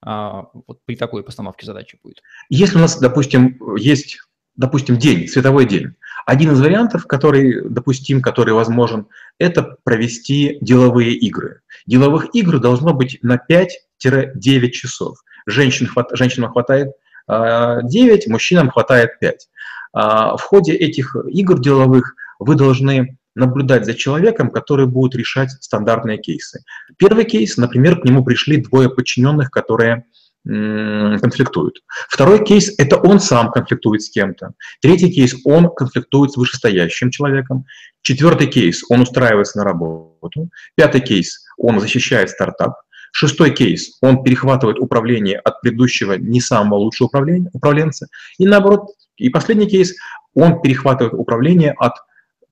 а, 0.00 0.46
вот 0.66 0.78
при 0.86 0.96
такой 0.96 1.22
постановке 1.22 1.66
задачи 1.66 1.98
будет? 2.02 2.22
Если 2.48 2.78
у 2.78 2.80
нас, 2.80 2.98
допустим, 2.98 3.58
есть 3.76 4.20
допустим, 4.56 4.96
день, 4.96 5.28
световой 5.28 5.66
день. 5.66 5.94
Один 6.24 6.52
из 6.52 6.60
вариантов, 6.60 7.06
который 7.06 7.68
допустим, 7.68 8.20
который 8.20 8.54
возможен, 8.54 9.06
это 9.38 9.76
провести 9.84 10.58
деловые 10.60 11.12
игры. 11.14 11.60
Деловых 11.86 12.34
игр 12.34 12.58
должно 12.58 12.94
быть 12.94 13.18
на 13.22 13.38
5-9 13.38 14.70
часов. 14.70 15.18
Женщин, 15.46 15.88
женщинам 16.12 16.50
хватает 16.50 16.88
9, 17.28 17.28
а, 17.28 18.30
мужчинам 18.30 18.70
хватает 18.70 19.18
5. 19.20 19.48
А, 19.92 20.36
в 20.36 20.42
ходе 20.42 20.72
этих 20.72 21.14
игр 21.28 21.60
деловых 21.60 22.14
вы 22.38 22.54
должны 22.54 23.18
наблюдать 23.34 23.84
за 23.84 23.94
человеком, 23.94 24.50
который 24.50 24.86
будет 24.86 25.14
решать 25.14 25.50
стандартные 25.60 26.18
кейсы. 26.18 26.64
Первый 26.96 27.24
кейс, 27.24 27.56
например, 27.56 28.00
к 28.00 28.04
нему 28.04 28.24
пришли 28.24 28.56
двое 28.56 28.88
подчиненных, 28.88 29.50
которые 29.50 30.06
конфликтуют. 30.46 31.80
Второй 32.08 32.44
кейс– 32.44 32.72
это 32.78 32.96
он 32.96 33.20
сам 33.20 33.50
конфликтует 33.50 34.02
с 34.02 34.10
кем-то. 34.10 34.52
Третий 34.80 35.10
кейс– 35.10 35.34
он 35.44 35.70
конфликтует 35.74 36.32
с 36.32 36.36
вышестоящим 36.36 37.10
человеком. 37.10 37.64
Четвертый 38.02 38.46
кейс– 38.46 38.82
он 38.88 39.00
устраивается 39.00 39.58
на 39.58 39.64
работу. 39.64 40.48
Пятый 40.76 41.00
кейс– 41.00 41.44
он 41.58 41.80
защищает 41.80 42.30
стартап. 42.30 42.74
Шестой 43.12 43.50
кейс– 43.50 43.98
он 44.00 44.22
перехватывает 44.22 44.78
управление 44.78 45.38
от 45.38 45.60
предыдущего 45.60 46.12
не 46.12 46.40
самого 46.40 46.78
лучшего 46.78 47.08
управленца. 47.52 48.06
И 48.38 48.46
наоборот, 48.46 48.90
и 49.16 49.28
последний 49.28 49.68
кейс– 49.68 49.94
он 50.36 50.60
перехватывает 50.60 51.14
управление 51.14 51.72
от 51.72 51.94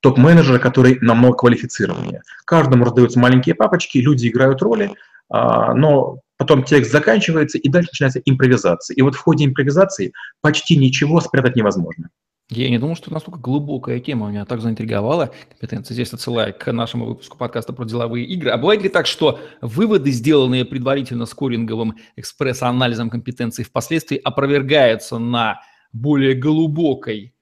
топ-менеджера, 0.01 0.59
который 0.59 0.99
намного 1.01 1.37
квалифицированнее. 1.37 2.23
Каждому 2.47 2.85
раздаются 2.85 3.19
маленькие 3.19 3.55
папочки, 3.55 3.99
люди 3.99 4.29
играют 4.29 4.63
роли, 4.63 4.95
а, 5.29 5.75
но 5.75 6.21
потом 6.37 6.65
текст 6.65 6.93
заканчивается, 6.93 7.59
и 7.59 7.69
дальше 7.69 7.91
начинается 7.93 8.21
импровизация. 8.25 8.95
И 8.95 9.03
вот 9.03 9.15
в 9.15 9.19
ходе 9.19 9.45
импровизации 9.45 10.13
почти 10.41 10.77
ничего 10.77 11.21
спрятать 11.21 11.57
невозможно. 11.57 12.11
Я 12.51 12.69
не 12.69 12.79
думал, 12.79 12.95
что 12.95 13.11
настолько 13.11 13.39
глубокая 13.39 14.01
тема 14.01 14.29
меня 14.29 14.45
так 14.45 14.61
заинтриговала. 14.61 15.33
Компетенция 15.49 15.95
здесь 15.95 16.13
отсылаю 16.13 16.53
к 16.53 16.71
нашему 16.73 17.07
выпуску 17.07 17.39
подкаста 17.39 17.73
про 17.73 17.87
деловые 17.87 18.27
игры. 18.27 18.51
А 18.51 18.59
бывает 18.59 18.83
ли 18.83 18.91
так, 18.91 19.07
что 19.07 19.41
выводы, 19.63 20.11
сделанные 20.11 20.67
предварительно 20.67 21.25
скоринговым 21.25 21.97
экспресс-анализом 22.17 23.09
компетенций, 23.09 23.65
впоследствии 23.65 24.21
опровергаются 24.23 25.19
на 25.19 25.63
более 25.93 26.35
глубокой 26.35 27.35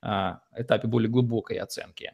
а, 0.00 0.40
этапе, 0.56 0.88
более 0.88 1.10
глубокой 1.10 1.58
оценки? 1.58 2.12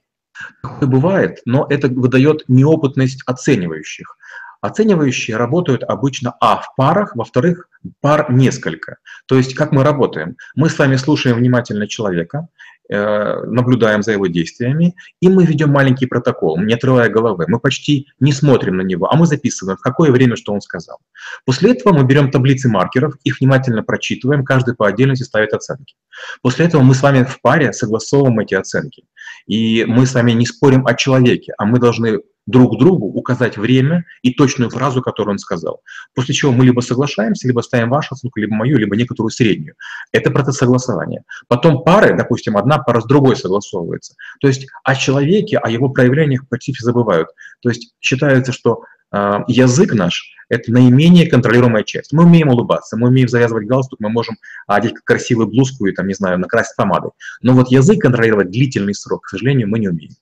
Такое 0.62 0.88
бывает, 0.88 1.42
но 1.44 1.66
это 1.70 1.86
выдает 1.86 2.42
неопытность 2.48 3.22
оценивающих. 3.24 4.16
Оценивающие 4.62 5.36
работают 5.36 5.82
обычно, 5.82 6.36
а, 6.40 6.58
в 6.58 6.76
парах, 6.76 7.16
во-вторых, 7.16 7.68
пар 8.00 8.30
несколько. 8.30 8.98
То 9.26 9.36
есть 9.36 9.54
как 9.54 9.72
мы 9.72 9.82
работаем? 9.82 10.36
Мы 10.54 10.70
с 10.70 10.78
вами 10.78 10.94
слушаем 10.94 11.36
внимательно 11.36 11.88
человека, 11.88 12.46
э, 12.88 13.44
наблюдаем 13.44 14.04
за 14.04 14.12
его 14.12 14.28
действиями, 14.28 14.94
и 15.20 15.28
мы 15.28 15.44
ведем 15.46 15.70
маленький 15.70 16.06
протокол, 16.06 16.60
не 16.60 16.74
отрывая 16.74 17.08
головы. 17.08 17.46
Мы 17.48 17.58
почти 17.58 18.06
не 18.20 18.32
смотрим 18.32 18.76
на 18.76 18.82
него, 18.82 19.10
а 19.10 19.16
мы 19.16 19.26
записываем, 19.26 19.78
в 19.78 19.80
какое 19.80 20.12
время 20.12 20.36
что 20.36 20.52
он 20.52 20.60
сказал. 20.60 20.98
После 21.44 21.72
этого 21.72 21.92
мы 21.92 22.04
берем 22.04 22.30
таблицы 22.30 22.68
маркеров, 22.68 23.14
их 23.24 23.40
внимательно 23.40 23.82
прочитываем, 23.82 24.44
каждый 24.44 24.76
по 24.76 24.86
отдельности 24.86 25.24
ставит 25.24 25.54
оценки. 25.54 25.96
После 26.40 26.66
этого 26.66 26.82
мы 26.82 26.94
с 26.94 27.02
вами 27.02 27.24
в 27.24 27.40
паре 27.40 27.72
согласовываем 27.72 28.38
эти 28.38 28.54
оценки. 28.54 29.02
И 29.48 29.84
мы 29.86 30.06
с 30.06 30.14
вами 30.14 30.30
не 30.32 30.46
спорим 30.46 30.86
о 30.86 30.94
человеке, 30.94 31.52
а 31.58 31.64
мы 31.64 31.80
должны 31.80 32.20
друг 32.46 32.78
другу 32.78 33.06
указать 33.06 33.56
время 33.56 34.04
и 34.22 34.32
точную 34.32 34.70
фразу, 34.70 35.00
которую 35.00 35.34
он 35.34 35.38
сказал. 35.38 35.80
После 36.14 36.34
чего 36.34 36.52
мы 36.52 36.64
либо 36.64 36.80
соглашаемся, 36.80 37.46
либо 37.46 37.60
ставим 37.60 37.90
вашу 37.90 38.14
оценку, 38.14 38.40
либо 38.40 38.54
мою, 38.54 38.78
либо 38.78 38.96
некоторую 38.96 39.30
среднюю. 39.30 39.74
Это 40.12 40.30
процесс 40.30 40.56
согласования. 40.56 41.24
Потом 41.48 41.84
пары, 41.84 42.16
допустим, 42.16 42.56
одна 42.56 42.78
пара 42.78 43.00
с 43.00 43.06
другой 43.06 43.36
согласовывается. 43.36 44.14
То 44.40 44.48
есть 44.48 44.66
о 44.84 44.94
человеке, 44.94 45.58
о 45.58 45.70
его 45.70 45.88
проявлениях 45.88 46.48
практически 46.48 46.84
забывают. 46.84 47.28
То 47.60 47.68
есть 47.68 47.94
считается, 48.00 48.52
что 48.52 48.84
э, 49.12 49.38
язык 49.46 49.94
наш– 49.94 50.34
это 50.48 50.72
наименее 50.72 51.30
контролируемая 51.30 51.84
часть. 51.84 52.12
Мы 52.12 52.24
умеем 52.24 52.48
улыбаться, 52.48 52.96
мы 52.96 53.08
умеем 53.08 53.28
завязывать 53.28 53.66
галстук, 53.66 54.00
мы 54.00 54.10
можем 54.10 54.36
одеть 54.66 54.94
красивую 55.04 55.46
блузку 55.46 55.86
и, 55.86 55.92
там, 55.92 56.08
не 56.08 56.14
знаю, 56.14 56.38
накрасить 56.38 56.76
помадой. 56.76 57.12
Но 57.40 57.54
вот 57.54 57.68
язык 57.70 58.00
контролировать 58.00 58.50
длительный 58.50 58.94
срок, 58.94 59.24
к 59.24 59.28
сожалению, 59.28 59.68
мы 59.68 59.78
не 59.78 59.88
умеем. 59.88 60.12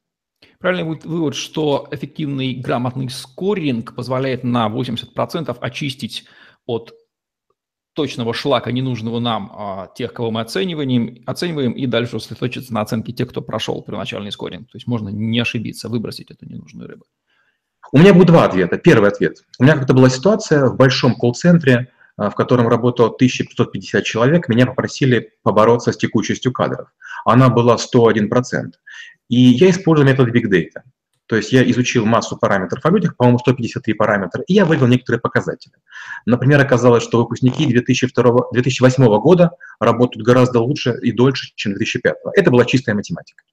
Правильный 0.61 0.85
будет 0.85 1.07
вывод, 1.07 1.35
что 1.35 1.88
эффективный 1.90 2.55
грамотный 2.55 3.09
скоринг 3.09 3.95
позволяет 3.95 4.45
на 4.45 4.69
80% 4.69 5.57
очистить 5.59 6.26
от 6.67 6.93
точного 7.95 8.35
шлака, 8.35 8.71
ненужного 8.71 9.21
нам, 9.21 9.50
а, 9.55 9.90
тех, 9.97 10.12
кого 10.12 10.31
мы 10.31 10.43
оцениваем, 10.43 11.23
оцениваем, 11.25 11.73
и 11.73 11.87
дальше 11.87 12.21
сосредоточиться 12.21 12.75
на 12.75 12.83
оценке 12.83 13.12
тех, 13.12 13.31
кто 13.31 13.40
прошел 13.40 13.83
первоначальный 13.83 14.31
скоринг. 14.31 14.71
То 14.71 14.76
есть 14.76 14.87
можно 14.87 15.09
не 15.09 15.40
ошибиться, 15.40 15.88
выбросить 15.88 16.31
эту 16.31 16.47
ненужную 16.47 16.88
рыбу. 16.88 17.07
У 17.93 17.99
меня 17.99 18.12
будет 18.12 18.26
два 18.26 18.45
ответа. 18.45 18.76
Первый 18.76 19.09
ответ. 19.09 19.38
У 19.59 19.64
меня 19.64 19.76
как-то 19.76 19.95
была 19.95 20.11
ситуация 20.11 20.67
в 20.67 20.76
большом 20.76 21.14
колл-центре, 21.14 21.90
а, 22.19 22.29
в 22.29 22.35
котором 22.35 22.69
работало 22.69 23.09
1550 23.09 24.05
человек, 24.05 24.50
меня 24.50 24.67
попросили 24.67 25.33
побороться 25.43 25.93
с 25.93 25.97
текучестью 25.97 26.52
кадров. 26.52 26.88
Она 27.25 27.49
была 27.49 27.79
101%. 27.79 28.75
И 29.30 29.40
я 29.40 29.70
использую 29.70 30.06
метод 30.06 30.28
Big 30.34 30.50
Data. 30.50 30.82
То 31.26 31.37
есть 31.37 31.52
я 31.52 31.62
изучил 31.70 32.04
массу 32.04 32.37
параметров 32.37 32.84
о 32.84 32.90
людях, 32.90 33.16
по-моему, 33.16 33.38
153 33.38 33.94
параметра, 33.94 34.42
и 34.49 34.54
я 34.54 34.64
вывел 34.64 34.88
некоторые 34.88 35.20
показатели. 35.20 35.75
Например, 36.26 36.60
оказалось, 36.60 37.04
что 37.04 37.18
выпускники 37.18 37.64
2002, 37.66 38.50
2008 38.52 39.04
года 39.20 39.52
работают 39.78 40.26
гораздо 40.26 40.58
лучше 40.58 40.99
и 41.00 41.12
дольше, 41.12 41.52
чем 41.54 41.75
2005. 41.75 42.16
Это 42.34 42.50
была 42.50 42.64
чистая 42.64 42.96
математика. 42.96 43.44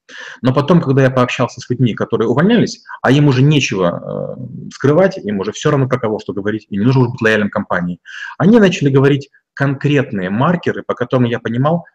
Но 0.41 0.55
потом, 0.55 0.81
когда 0.81 1.03
я 1.03 1.12
пообщался 1.12 1.62
с 1.62 1.69
людьми, 1.69 1.93
которые 1.93 2.27
увольнялись, 2.27 2.84
а 3.03 3.12
им 3.12 3.27
уже 3.27 3.43
нечего 3.43 4.36
э, 4.39 4.69
скрывать, 4.74 5.19
им 5.19 5.39
уже 5.39 5.51
все 5.51 5.69
равно 5.69 5.88
про 5.88 6.00
кого 6.00 6.17
что 6.17 6.34
говорить, 6.34 6.65
и 6.72 6.77
не 6.77 6.84
нужно 6.84 7.01
уже 7.01 7.12
быть 7.12 7.22
лояльным 7.22 7.51
компании, 7.51 8.00
они 8.39 8.60
начали 8.60 8.89
говорить 8.89 9.29
конкретные 9.53 10.31
маркеры, 10.31 10.81
по 10.81 10.96
которым 10.96 11.25
я 11.25 11.38
понимал 11.38 11.86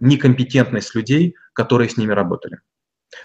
некомпетентность 0.00 0.96
людей, 0.96 1.36
которые 1.52 1.88
с 1.88 1.96
ними 1.96 2.12
работали. 2.12 2.58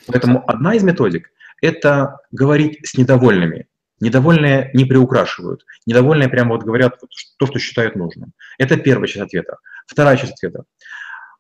Поэтому 0.08 0.44
одна 0.50 0.76
из 0.76 0.84
методик– 0.84 1.32
это 1.62 2.20
говорить 2.32 2.80
с 2.88 2.98
недовольными. 2.98 3.68
Недовольные 4.00 4.72
не 4.74 4.86
приукрашивают. 4.86 5.66
Недовольные 5.86 6.28
прямо 6.28 6.56
вот 6.56 6.64
говорят 6.64 7.00
то, 7.38 7.46
что 7.46 7.60
считают 7.60 7.96
нужным. 7.96 8.34
Это 8.58 8.78
первая 8.78 9.08
часть 9.08 9.26
ответа. 9.26 9.58
Вторая 9.88 10.18
часть 10.18 10.34
ответа. 10.34 10.66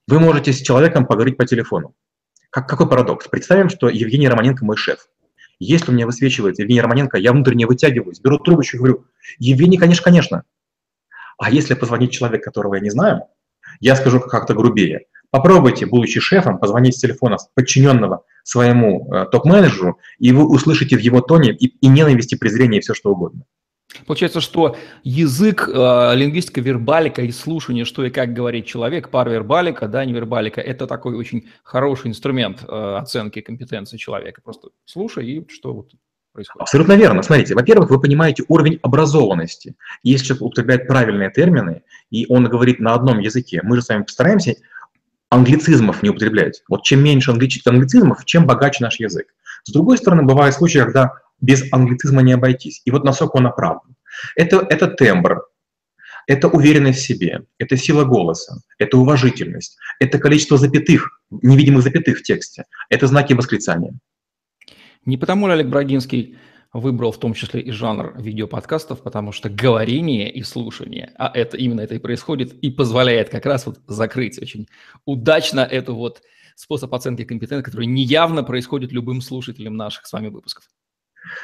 Вы 0.07 0.19
можете 0.19 0.53
с 0.53 0.61
человеком 0.61 1.05
поговорить 1.05 1.37
по 1.37 1.45
телефону. 1.45 1.95
Как, 2.49 2.69
какой 2.69 2.87
парадокс? 2.87 3.27
Представим, 3.27 3.69
что 3.69 3.89
Евгений 3.89 4.29
Романенко 4.29 4.63
мой 4.63 4.77
шеф. 4.77 5.09
Если 5.59 5.91
у 5.91 5.93
меня 5.93 6.05
высвечивается 6.05 6.61
Евгений 6.61 6.81
Романенко, 6.81 7.17
я 7.17 7.31
внутренне 7.31 7.65
вытягиваюсь, 7.65 8.19
беру 8.19 8.37
трубочку 8.39 8.77
и 8.77 8.79
говорю, 8.79 9.05
Евгений, 9.39 9.77
конечно, 9.77 10.03
конечно. 10.03 10.43
А 11.37 11.49
если 11.49 11.73
позвонить 11.73 12.11
человек, 12.11 12.43
которого 12.43 12.75
я 12.75 12.81
не 12.81 12.89
знаю, 12.89 13.23
я 13.79 13.95
скажу 13.95 14.19
как-то 14.19 14.53
грубее. 14.53 15.01
Попробуйте, 15.31 15.85
будучи 15.85 16.19
шефом, 16.19 16.59
позвонить 16.59 16.95
с 16.95 16.99
телефона 16.99 17.37
подчиненного 17.55 18.23
своему 18.43 19.11
э, 19.11 19.25
топ-менеджеру, 19.31 19.99
и 20.17 20.31
вы 20.31 20.47
услышите 20.47 20.95
в 20.95 20.99
его 20.99 21.19
тоне 21.19 21.51
и, 21.51 21.67
и 21.67 21.87
ненависть, 21.87 22.31
и 22.31 22.37
презрение, 22.37 22.79
и 22.79 22.81
все 22.81 22.93
что 22.93 23.11
угодно. 23.11 23.43
Получается, 24.05 24.41
что 24.41 24.75
язык, 25.03 25.69
э, 25.71 26.15
лингвистика, 26.15 26.61
вербалика 26.61 27.21
и 27.21 27.31
слушание, 27.31 27.85
что 27.85 28.05
и 28.05 28.09
как 28.09 28.33
говорит 28.33 28.65
человек, 28.65 29.09
пар 29.09 29.29
вербалика, 29.29 29.87
да, 29.87 30.05
невербалика, 30.05 30.61
это 30.61 30.87
такой 30.87 31.15
очень 31.15 31.49
хороший 31.63 32.07
инструмент 32.07 32.63
э, 32.67 32.95
оценки 32.97 33.41
компетенции 33.41 33.97
человека. 33.97 34.41
Просто 34.43 34.69
слушай 34.85 35.25
и 35.25 35.47
что 35.49 35.73
вот 35.73 35.91
происходит. 36.35 36.61
Абсолютно 36.61 36.93
верно. 36.93 37.23
Смотрите, 37.23 37.55
во-первых, 37.55 37.89
вы 37.89 37.99
понимаете 37.99 38.43
уровень 38.47 38.79
образованности. 38.83 39.75
Если 40.03 40.27
человек 40.27 40.43
употребляет 40.43 40.87
правильные 40.87 41.31
термины, 41.31 41.81
и 42.11 42.25
он 42.29 42.47
говорит 42.47 42.79
на 42.79 42.93
одном 42.93 43.19
языке, 43.19 43.61
мы 43.63 43.77
же 43.77 43.81
с 43.81 43.89
вами 43.89 44.03
постараемся 44.03 44.55
англицизмов 45.29 46.03
не 46.03 46.09
употреблять. 46.09 46.63
Вот 46.69 46.83
чем 46.83 47.03
меньше 47.03 47.31
англицизмов, 47.31 48.25
чем 48.25 48.45
богаче 48.45 48.83
наш 48.83 48.99
язык. 48.99 49.27
С 49.63 49.71
другой 49.71 49.97
стороны, 49.97 50.23
бывают 50.23 50.55
случаи, 50.55 50.79
когда 50.79 51.13
без 51.41 51.63
англицизма 51.73 52.21
не 52.21 52.33
обойтись. 52.33 52.81
И 52.85 52.91
вот 52.91 53.03
насколько 53.03 53.37
он 53.37 53.47
оправдан. 53.47 53.95
Это, 54.35 54.65
это 54.69 54.87
тембр, 54.87 55.41
это 56.27 56.47
уверенность 56.47 56.99
в 56.99 57.05
себе, 57.05 57.41
это 57.57 57.75
сила 57.75 58.05
голоса, 58.05 58.61
это 58.77 58.97
уважительность, 58.97 59.77
это 59.99 60.19
количество 60.19 60.57
запятых, 60.57 61.21
невидимых 61.29 61.83
запятых 61.83 62.19
в 62.19 62.23
тексте, 62.23 62.63
это 62.89 63.07
знаки 63.07 63.33
восклицания. 63.33 63.93
Не 65.05 65.17
потому 65.17 65.47
ли 65.47 65.53
Олег 65.53 65.67
Брагинский 65.67 66.37
выбрал 66.73 67.11
в 67.11 67.19
том 67.19 67.33
числе 67.33 67.61
и 67.61 67.71
жанр 67.71 68.15
видеоподкастов, 68.19 69.01
потому 69.01 69.31
что 69.31 69.49
говорение 69.49 70.29
и 70.29 70.43
слушание, 70.43 71.13
а 71.17 71.31
это 71.33 71.55
именно 71.55 71.81
это 71.81 71.95
и 71.95 71.99
происходит, 71.99 72.53
и 72.53 72.69
позволяет 72.69 73.29
как 73.29 73.45
раз 73.45 73.65
вот 73.65 73.79
закрыть 73.87 74.41
очень 74.41 74.67
удачно 75.05 75.61
эту 75.61 75.95
вот 75.95 76.21
способ 76.55 76.93
оценки 76.93 77.23
компетенции, 77.23 77.63
который 77.63 77.85
неявно 77.85 78.43
происходит 78.43 78.91
любым 78.91 79.21
слушателям 79.21 79.77
наших 79.77 80.05
с 80.05 80.11
вами 80.11 80.27
выпусков. 80.27 80.65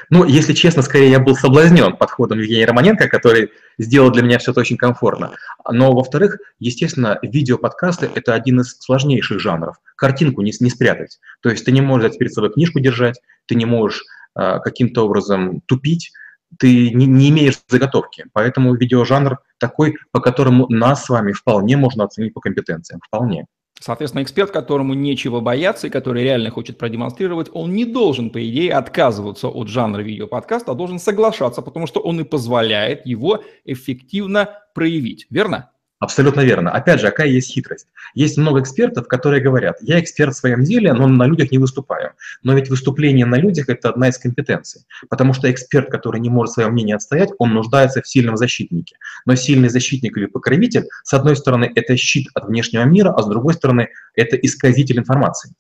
Ну, 0.10 0.26
если 0.26 0.54
честно, 0.54 0.82
скорее 0.82 1.12
я 1.12 1.20
был 1.20 1.36
соблазнен 1.36 1.96
подходом 1.96 2.40
Евгения 2.40 2.66
Романенко, 2.66 3.08
который 3.08 3.52
сделал 3.78 4.12
для 4.12 4.24
меня 4.24 4.40
все 4.40 4.52
это 4.52 4.62
очень 4.62 4.78
комфортно. 4.78 5.32
Но, 5.70 5.94
во-вторых, 5.94 6.40
естественно, 6.60 7.20
видеоподкасты– 7.22 8.10
это 8.16 8.34
один 8.34 8.62
из 8.62 8.78
сложнейших 8.80 9.40
жанров. 9.40 9.78
Картинку 9.96 10.42
не, 10.42 10.52
не 10.60 10.70
спрятать. 10.70 11.20
То 11.42 11.50
есть 11.50 11.66
ты 11.66 11.72
не 11.72 11.82
можешь 11.82 12.18
перед 12.18 12.34
собой 12.34 12.52
книжку 12.52 12.80
держать, 12.80 13.20
ты 13.46 13.56
не 13.56 13.66
можешь 13.66 14.04
э, 14.38 14.60
каким-то 14.60 15.06
образом 15.06 15.62
тупить, 15.66 16.12
ты 16.58 16.90
не, 16.92 17.06
не 17.06 17.30
имеешь 17.30 17.60
заготовки. 17.68 18.26
Поэтому 18.34 18.76
видеожанр 18.76 19.40
такой, 19.58 19.98
по 20.12 20.20
которому 20.20 20.68
нас 20.70 21.06
с 21.06 21.10
вами 21.10 21.32
вполне 21.32 21.78
можно 21.78 22.04
оценить 22.04 22.34
по 22.34 22.42
компетенциям. 22.42 23.00
Вполне. 23.06 23.46
Соответственно, 23.82 24.22
эксперт, 24.22 24.52
которому 24.52 24.94
нечего 24.94 25.40
бояться 25.40 25.88
и 25.88 25.90
который 25.90 26.24
реально 26.24 26.52
хочет 26.52 26.78
продемонстрировать, 26.78 27.50
он 27.52 27.74
не 27.74 27.84
должен, 27.84 28.30
по 28.30 28.48
идее, 28.48 28.74
отказываться 28.74 29.48
от 29.48 29.70
жанра 29.70 30.02
видеоподкаста, 30.02 30.72
а 30.72 30.76
должен 30.76 31.00
соглашаться, 31.00 31.64
потому 31.64 31.88
что 31.88 32.00
он 32.00 32.20
и 32.22 32.24
позволяет 32.24 33.08
его 33.08 33.44
эффективно 33.66 34.60
проявить. 34.76 35.26
Верно? 35.32 35.72
Абсолютно 36.02 36.42
верно. 36.42 36.72
Опять 36.72 37.00
же, 37.00 37.06
какая 37.12 37.28
есть 37.28 37.52
хитрость? 37.54 37.86
Есть 38.16 38.36
много 38.36 38.62
экспертов, 38.62 39.08
которые 39.08 39.40
говорят, 39.40 39.78
я 39.82 40.00
эксперт 40.00 40.34
в 40.34 40.38
своем 40.38 40.64
деле, 40.64 40.94
но 40.94 41.08
на 41.08 41.28
людях 41.28 41.52
не 41.52 41.60
выступаю. 41.60 42.14
Но 42.42 42.56
ведь 42.56 42.70
выступление 42.70 43.28
на 43.28 43.36
людях– 43.36 43.66
это 43.70 43.90
одна 43.90 44.10
из 44.10 44.18
компетенций. 44.18 44.82
Потому 45.10 45.34
что 45.34 45.52
эксперт, 45.52 45.92
который 45.92 46.20
не 46.20 46.32
может 46.32 46.56
свое 46.56 46.70
мнение 46.70 46.96
отстоять, 46.96 47.30
он 47.38 47.54
нуждается 47.54 48.02
в 48.02 48.08
сильном 48.08 48.36
защитнике. 48.36 48.96
Но 49.28 49.36
сильный 49.36 49.70
защитник 49.70 50.18
или 50.18 50.26
покровитель, 50.26 50.86
с 51.04 51.14
одной 51.14 51.36
стороны, 51.36 51.72
это 51.76 51.96
щит 51.96 52.30
от 52.34 52.48
внешнего 52.48 52.84
мира, 52.84 53.14
а 53.16 53.22
с 53.22 53.28
другой 53.28 53.54
стороны, 53.54 53.90
это 54.16 54.36
исказитель 54.38 54.98
информации. 54.98 55.54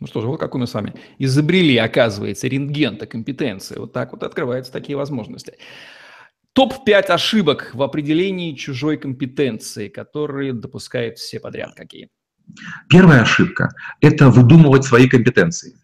Ну 0.00 0.08
что 0.08 0.20
же, 0.20 0.26
вот 0.26 0.40
как 0.40 0.52
мы 0.56 0.66
с 0.66 0.74
вами 0.74 0.94
изобрели, 1.18 1.76
оказывается, 1.76 2.48
рентген-то 2.48 3.06
компетенции. 3.06 3.78
Вот 3.78 3.92
так 3.92 4.10
вот 4.10 4.24
открываются 4.24 4.72
такие 4.72 4.96
возможности. 4.96 5.54
Топ-5 6.54 7.06
ошибок 7.06 7.70
в 7.74 7.82
определении 7.82 8.54
чужой 8.54 8.96
компетенции, 8.96 9.88
которые 9.88 10.52
допускают 10.52 11.18
все 11.18 11.40
подряд. 11.40 11.74
Какие? 11.74 12.10
Первая 12.88 13.22
ошибка– 13.22 13.70
это 14.00 14.28
выдумывать 14.28 14.84
свои 14.84 15.08
компетенции. 15.08 15.74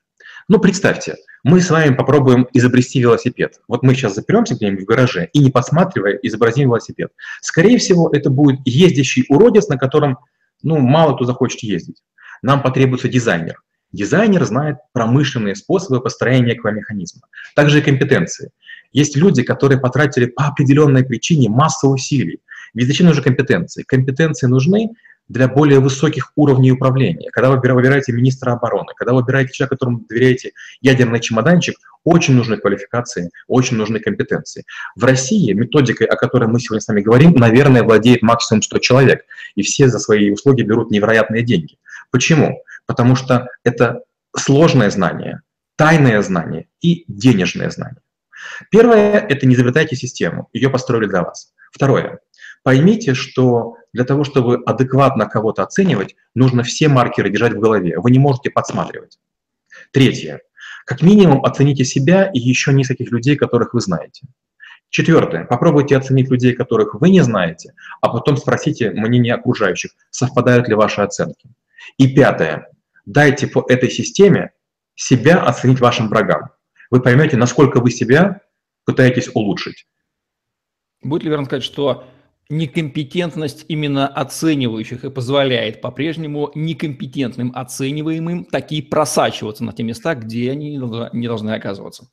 Ну, 0.46 0.60
представьте, 0.60 1.16
мы 1.42 1.60
с 1.60 1.70
вами 1.70 1.94
попробуем 1.94 2.46
изобрести 2.52 3.00
велосипед. 3.00 3.60
Вот 3.66 3.82
мы 3.82 3.94
сейчас 3.94 4.14
заперемся 4.14 4.54
где-нибудь 4.54 4.84
в 4.84 4.86
гараже 4.86 5.28
и, 5.32 5.40
не 5.40 5.50
посматривая, 5.50 6.18
изобразим 6.22 6.68
велосипед. 6.68 7.10
Скорее 7.40 7.78
всего, 7.78 8.08
это 8.12 8.30
будет 8.30 8.60
ездящий 8.64 9.24
уродец, 9.28 9.66
на 9.66 9.76
котором 9.76 10.18
ну, 10.62 10.78
мало 10.78 11.16
кто 11.16 11.24
захочет 11.24 11.64
ездить. 11.64 12.00
Нам 12.42 12.62
потребуется 12.62 13.08
дизайнер. 13.08 13.60
Дизайнер 13.92 14.44
знает 14.44 14.76
промышленные 14.92 15.56
способы 15.56 16.00
построения 16.00 16.54
этого. 16.54 17.22
Также 17.56 17.80
и 17.80 17.82
компетенции. 17.82 18.50
Есть 18.92 19.16
люди, 19.16 19.42
которые 19.42 19.80
потратили 19.80 20.26
по 20.26 20.46
определенной 20.46 21.04
причине 21.04 21.48
массу 21.48 21.88
усилий. 21.88 22.40
Ведь 22.74 22.86
зачем 22.86 23.06
нужны 23.06 23.22
компетенции? 23.22 23.82
Компетенции 23.82 24.46
нужны 24.46 24.90
для 25.30 25.46
более 25.46 25.78
высоких 25.78 26.32
уровней 26.34 26.72
управления. 26.72 27.30
Когда 27.30 27.50
вы 27.50 27.56
выбираете 27.56 28.12
министра 28.12 28.52
обороны, 28.52 28.88
когда 28.96 29.12
вы 29.12 29.20
выбираете 29.20 29.52
человека, 29.52 29.76
которому 29.76 30.04
доверяете 30.08 30.52
ядерный 30.80 31.20
чемоданчик, 31.20 31.76
очень 32.02 32.34
нужны 32.34 32.56
квалификации, 32.56 33.30
очень 33.46 33.76
нужны 33.76 34.00
компетенции. 34.00 34.64
В 34.96 35.04
России 35.04 35.52
методикой, 35.52 36.08
о 36.08 36.16
которой 36.16 36.48
мы 36.48 36.58
сегодня 36.58 36.80
с 36.80 36.88
вами 36.88 37.00
говорим, 37.00 37.34
наверное, 37.36 37.84
владеет 37.84 38.22
максимум 38.22 38.62
100 38.62 38.78
человек, 38.78 39.20
и 39.54 39.62
все 39.62 39.88
за 39.88 40.00
свои 40.00 40.32
услуги 40.32 40.62
берут 40.62 40.90
невероятные 40.90 41.44
деньги. 41.44 41.76
Почему? 42.10 42.64
Потому 42.86 43.14
что 43.14 43.46
это 43.62 44.02
сложное 44.36 44.90
знание, 44.90 45.42
тайное 45.76 46.20
знание 46.22 46.66
и 46.80 47.04
денежное 47.06 47.70
знание. 47.70 48.00
Первое– 48.70 49.18
это 49.28 49.46
не 49.46 49.54
изобретайте 49.54 49.96
систему, 49.96 50.48
ее 50.52 50.70
построили 50.70 51.06
для 51.06 51.22
вас. 51.22 51.52
Второе– 51.72 52.20
поймите, 52.62 53.14
что 53.14 53.76
для 53.92 54.04
того, 54.04 54.24
чтобы 54.24 54.62
адекватно 54.66 55.26
кого-то 55.26 55.62
оценивать, 55.62 56.16
нужно 56.34 56.62
все 56.62 56.88
маркеры 56.88 57.30
держать 57.30 57.54
в 57.54 57.60
голове, 57.60 57.98
вы 57.98 58.10
не 58.10 58.18
можете 58.18 58.50
подсматривать. 58.50 59.18
Третье– 59.92 60.40
как 60.86 61.02
минимум 61.02 61.44
оцените 61.44 61.84
себя 61.84 62.30
и 62.32 62.38
еще 62.38 62.72
нескольких 62.72 63.12
людей, 63.12 63.36
которых 63.36 63.74
вы 63.74 63.80
знаете. 63.80 64.26
Четвертое. 64.88 65.44
Попробуйте 65.44 65.96
оценить 65.96 66.28
людей, 66.30 66.52
которых 66.52 66.94
вы 66.94 67.10
не 67.10 67.20
знаете, 67.20 67.74
а 68.00 68.08
потом 68.08 68.36
спросите 68.36 68.90
мнение 68.90 69.34
окружающих, 69.34 69.92
совпадают 70.10 70.68
ли 70.68 70.74
ваши 70.74 71.00
оценки. 71.00 71.48
И 71.96 72.12
пятое. 72.12 72.66
Дайте 73.06 73.46
по 73.46 73.64
этой 73.68 73.88
системе 73.88 74.50
себя 74.96 75.40
оценить 75.44 75.80
вашим 75.80 76.08
врагам 76.08 76.50
вы 76.90 77.00
поймете, 77.00 77.36
насколько 77.36 77.80
вы 77.80 77.90
себя 77.90 78.40
пытаетесь 78.84 79.30
улучшить. 79.34 79.86
Будет 81.02 81.22
ли 81.22 81.30
верно 81.30 81.46
сказать, 81.46 81.64
что 81.64 82.04
некомпетентность 82.48 83.64
именно 83.68 84.08
оценивающих 84.08 85.04
и 85.04 85.10
позволяет 85.10 85.80
по-прежнему 85.80 86.50
некомпетентным 86.54 87.52
оцениваемым 87.54 88.44
такие 88.44 88.82
просачиваться 88.82 89.64
на 89.64 89.72
те 89.72 89.84
места, 89.84 90.14
где 90.14 90.50
они 90.50 90.76
не 90.76 91.26
должны 91.26 91.50
оказываться? 91.50 92.08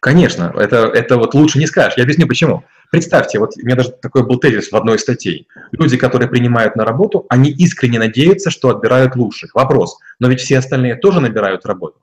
Конечно, 0.00 0.52
это, 0.56 0.86
это 0.86 1.16
вот 1.16 1.34
лучше 1.34 1.58
не 1.58 1.66
скажешь. 1.66 1.96
Я 1.96 2.04
объясню 2.04 2.26
почему. 2.26 2.64
Представьте, 2.90 3.38
вот 3.38 3.52
у 3.56 3.64
меня 3.64 3.76
даже 3.76 3.90
такой 3.90 4.26
был 4.26 4.38
тезис 4.38 4.70
в 4.70 4.76
одной 4.76 4.96
из 4.96 5.02
статей. 5.02 5.48
Люди, 5.70 5.96
которые 5.96 6.28
принимают 6.28 6.76
на 6.76 6.84
работу, 6.84 7.24
они 7.28 7.50
искренне 7.50 7.98
надеются, 7.98 8.50
что 8.50 8.68
отбирают 8.70 9.16
лучших. 9.16 9.54
Вопрос, 9.54 9.98
но 10.18 10.28
ведь 10.28 10.40
все 10.40 10.58
остальные 10.58 10.96
тоже 10.96 11.20
набирают 11.20 11.64
работу. 11.66 12.00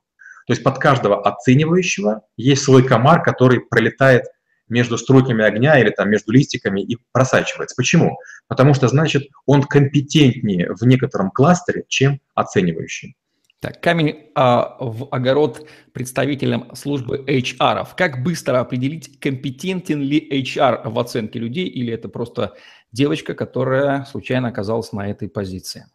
То 0.50 0.54
есть 0.54 0.64
под 0.64 0.80
каждого 0.80 1.22
оценивающего 1.22 2.24
есть 2.36 2.64
свой 2.64 2.84
комар, 2.84 3.22
который 3.22 3.60
пролетает 3.60 4.24
между 4.68 4.98
струйками 4.98 5.46
огня 5.46 5.80
или 5.80 5.92
там 5.92 6.10
между 6.10 6.32
листиками 6.32 6.82
и 6.82 6.98
просачивается. 7.12 7.76
Почему? 7.78 8.18
Потому 8.48 8.74
что, 8.74 8.88
значит, 8.88 9.28
он 9.46 9.62
компетентнее 9.62 10.74
в 10.74 10.84
некотором 10.88 11.30
кластере, 11.30 11.84
чем 11.88 12.20
оценивающий. 12.34 13.16
Так, 13.60 13.80
камень 13.80 14.32
а, 14.34 14.76
в 14.80 15.10
огород 15.12 15.68
представителям 15.94 16.74
службы 16.74 17.24
HR. 17.28 17.88
Как 17.96 18.24
быстро 18.24 18.60
определить, 18.60 19.20
компетентен 19.20 20.02
ли 20.02 20.44
HR 20.44 20.90
в 20.90 20.98
оценке 20.98 21.38
людей, 21.38 21.68
или 21.68 21.94
это 21.94 22.10
просто 22.10 22.56
девочка, 22.92 23.36
которая 23.36 24.04
случайно 24.06 24.48
оказалась 24.48 24.94
на 24.94 25.12
этой 25.12 25.30
позиции? 25.30 25.86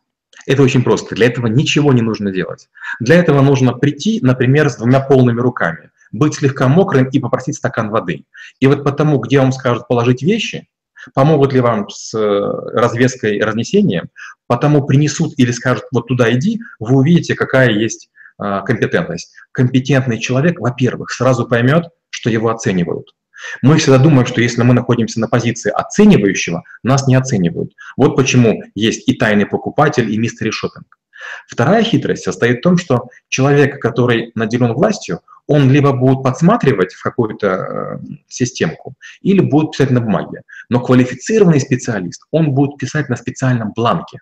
Это 0.46 0.62
очень 0.62 0.82
просто. 0.82 1.14
Для 1.14 1.26
этого 1.26 1.46
ничего 1.46 1.92
не 1.92 2.02
нужно 2.02 2.30
делать. 2.30 2.68
Для 3.00 3.16
этого 3.16 3.40
нужно 3.40 3.72
прийти, 3.72 4.20
например, 4.22 4.70
с 4.70 4.76
двумя 4.76 5.00
полными 5.00 5.40
руками, 5.40 5.90
быть 6.12 6.34
слегка 6.34 6.68
мокрым 6.68 7.08
и 7.08 7.18
попросить 7.18 7.56
стакан 7.56 7.90
воды. 7.90 8.24
И 8.60 8.66
вот 8.66 8.84
потому, 8.84 9.18
где 9.18 9.40
вам 9.40 9.52
скажут 9.52 9.88
положить 9.88 10.22
вещи, 10.22 10.68
помогут 11.14 11.52
ли 11.52 11.60
вам 11.60 11.88
с 11.88 12.14
э, 12.14 12.78
развеской 12.78 13.36
и 13.36 13.42
разнесением, 13.42 14.08
потому 14.46 14.86
принесут 14.86 15.34
или 15.36 15.50
скажут 15.52 15.84
вот 15.92 16.08
туда 16.08 16.32
иди, 16.32 16.60
вы 16.78 16.96
увидите, 16.96 17.34
какая 17.34 17.70
есть 17.70 18.10
а, 18.36 18.62
компетентность. 18.62 19.32
Компетентный 19.52 20.18
человек, 20.18 20.58
во-первых, 20.58 21.10
сразу 21.10 21.46
поймет, 21.46 21.86
что 22.10 22.30
его 22.30 22.50
оценивают. 22.50 23.14
Мы 23.62 23.78
всегда 23.78 23.98
думаем, 23.98 24.26
что 24.26 24.40
если 24.40 24.62
мы 24.62 24.74
находимся 24.74 25.20
на 25.20 25.28
позиции 25.28 25.70
оценивающего, 25.70 26.64
нас 26.82 27.06
не 27.06 27.14
оценивают. 27.14 27.72
Вот 27.96 28.16
почему 28.16 28.62
есть 28.74 29.08
и 29.08 29.14
тайный 29.14 29.46
покупатель, 29.46 30.12
и 30.12 30.18
мистери 30.18 30.50
шопинг. 30.50 30.98
Вторая 31.46 31.82
хитрость 31.82 32.24
состоит 32.24 32.58
в 32.58 32.62
том, 32.62 32.76
что 32.76 33.08
человек, 33.28 33.80
который 33.80 34.32
наделен 34.34 34.74
властью, 34.74 35.20
он 35.46 35.70
либо 35.70 35.92
будет 35.92 36.22
подсматривать 36.22 36.94
в 36.94 37.02
какую-то 37.02 37.46
э, 37.46 37.98
системку, 38.28 38.94
или 39.20 39.40
будет 39.40 39.72
писать 39.72 39.90
на 39.90 40.00
бумаге. 40.00 40.42
Но 40.68 40.80
квалифицированный 40.80 41.60
специалист, 41.60 42.22
он 42.30 42.52
будет 42.52 42.78
писать 42.78 43.08
на 43.08 43.16
специальном 43.16 43.72
бланке. 43.74 44.20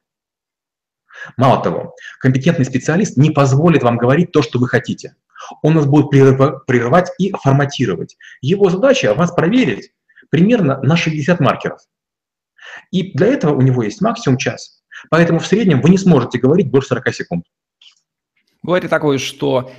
Мало 1.36 1.62
того, 1.62 1.94
компетентный 2.18 2.64
специалист 2.64 3.16
не 3.16 3.30
позволит 3.30 3.82
вам 3.82 3.98
говорить 3.98 4.32
то, 4.32 4.42
что 4.42 4.58
вы 4.58 4.68
хотите. 4.68 5.14
Он 5.62 5.74
нас 5.74 5.86
будет 5.86 6.10
прерывать 6.10 7.10
и 7.18 7.32
форматировать. 7.32 8.16
Его 8.40 8.70
задача 8.70 9.14
вас 9.14 9.32
проверить 9.32 9.92
примерно 10.30 10.80
на 10.82 10.96
60 10.96 11.40
маркеров. 11.40 11.80
И 12.90 13.12
для 13.12 13.26
этого 13.26 13.54
у 13.54 13.60
него 13.60 13.82
есть 13.82 14.00
максимум 14.00 14.38
час. 14.38 14.82
Поэтому 15.10 15.40
в 15.40 15.46
среднем 15.46 15.80
вы 15.80 15.90
не 15.90 15.98
сможете 15.98 16.38
говорить 16.38 16.70
больше 16.70 16.88
40 16.88 17.14
секунд. 17.14 17.44
Бывает 18.62 18.84
и 18.84 18.88
такое, 18.88 19.18
что 19.18 19.72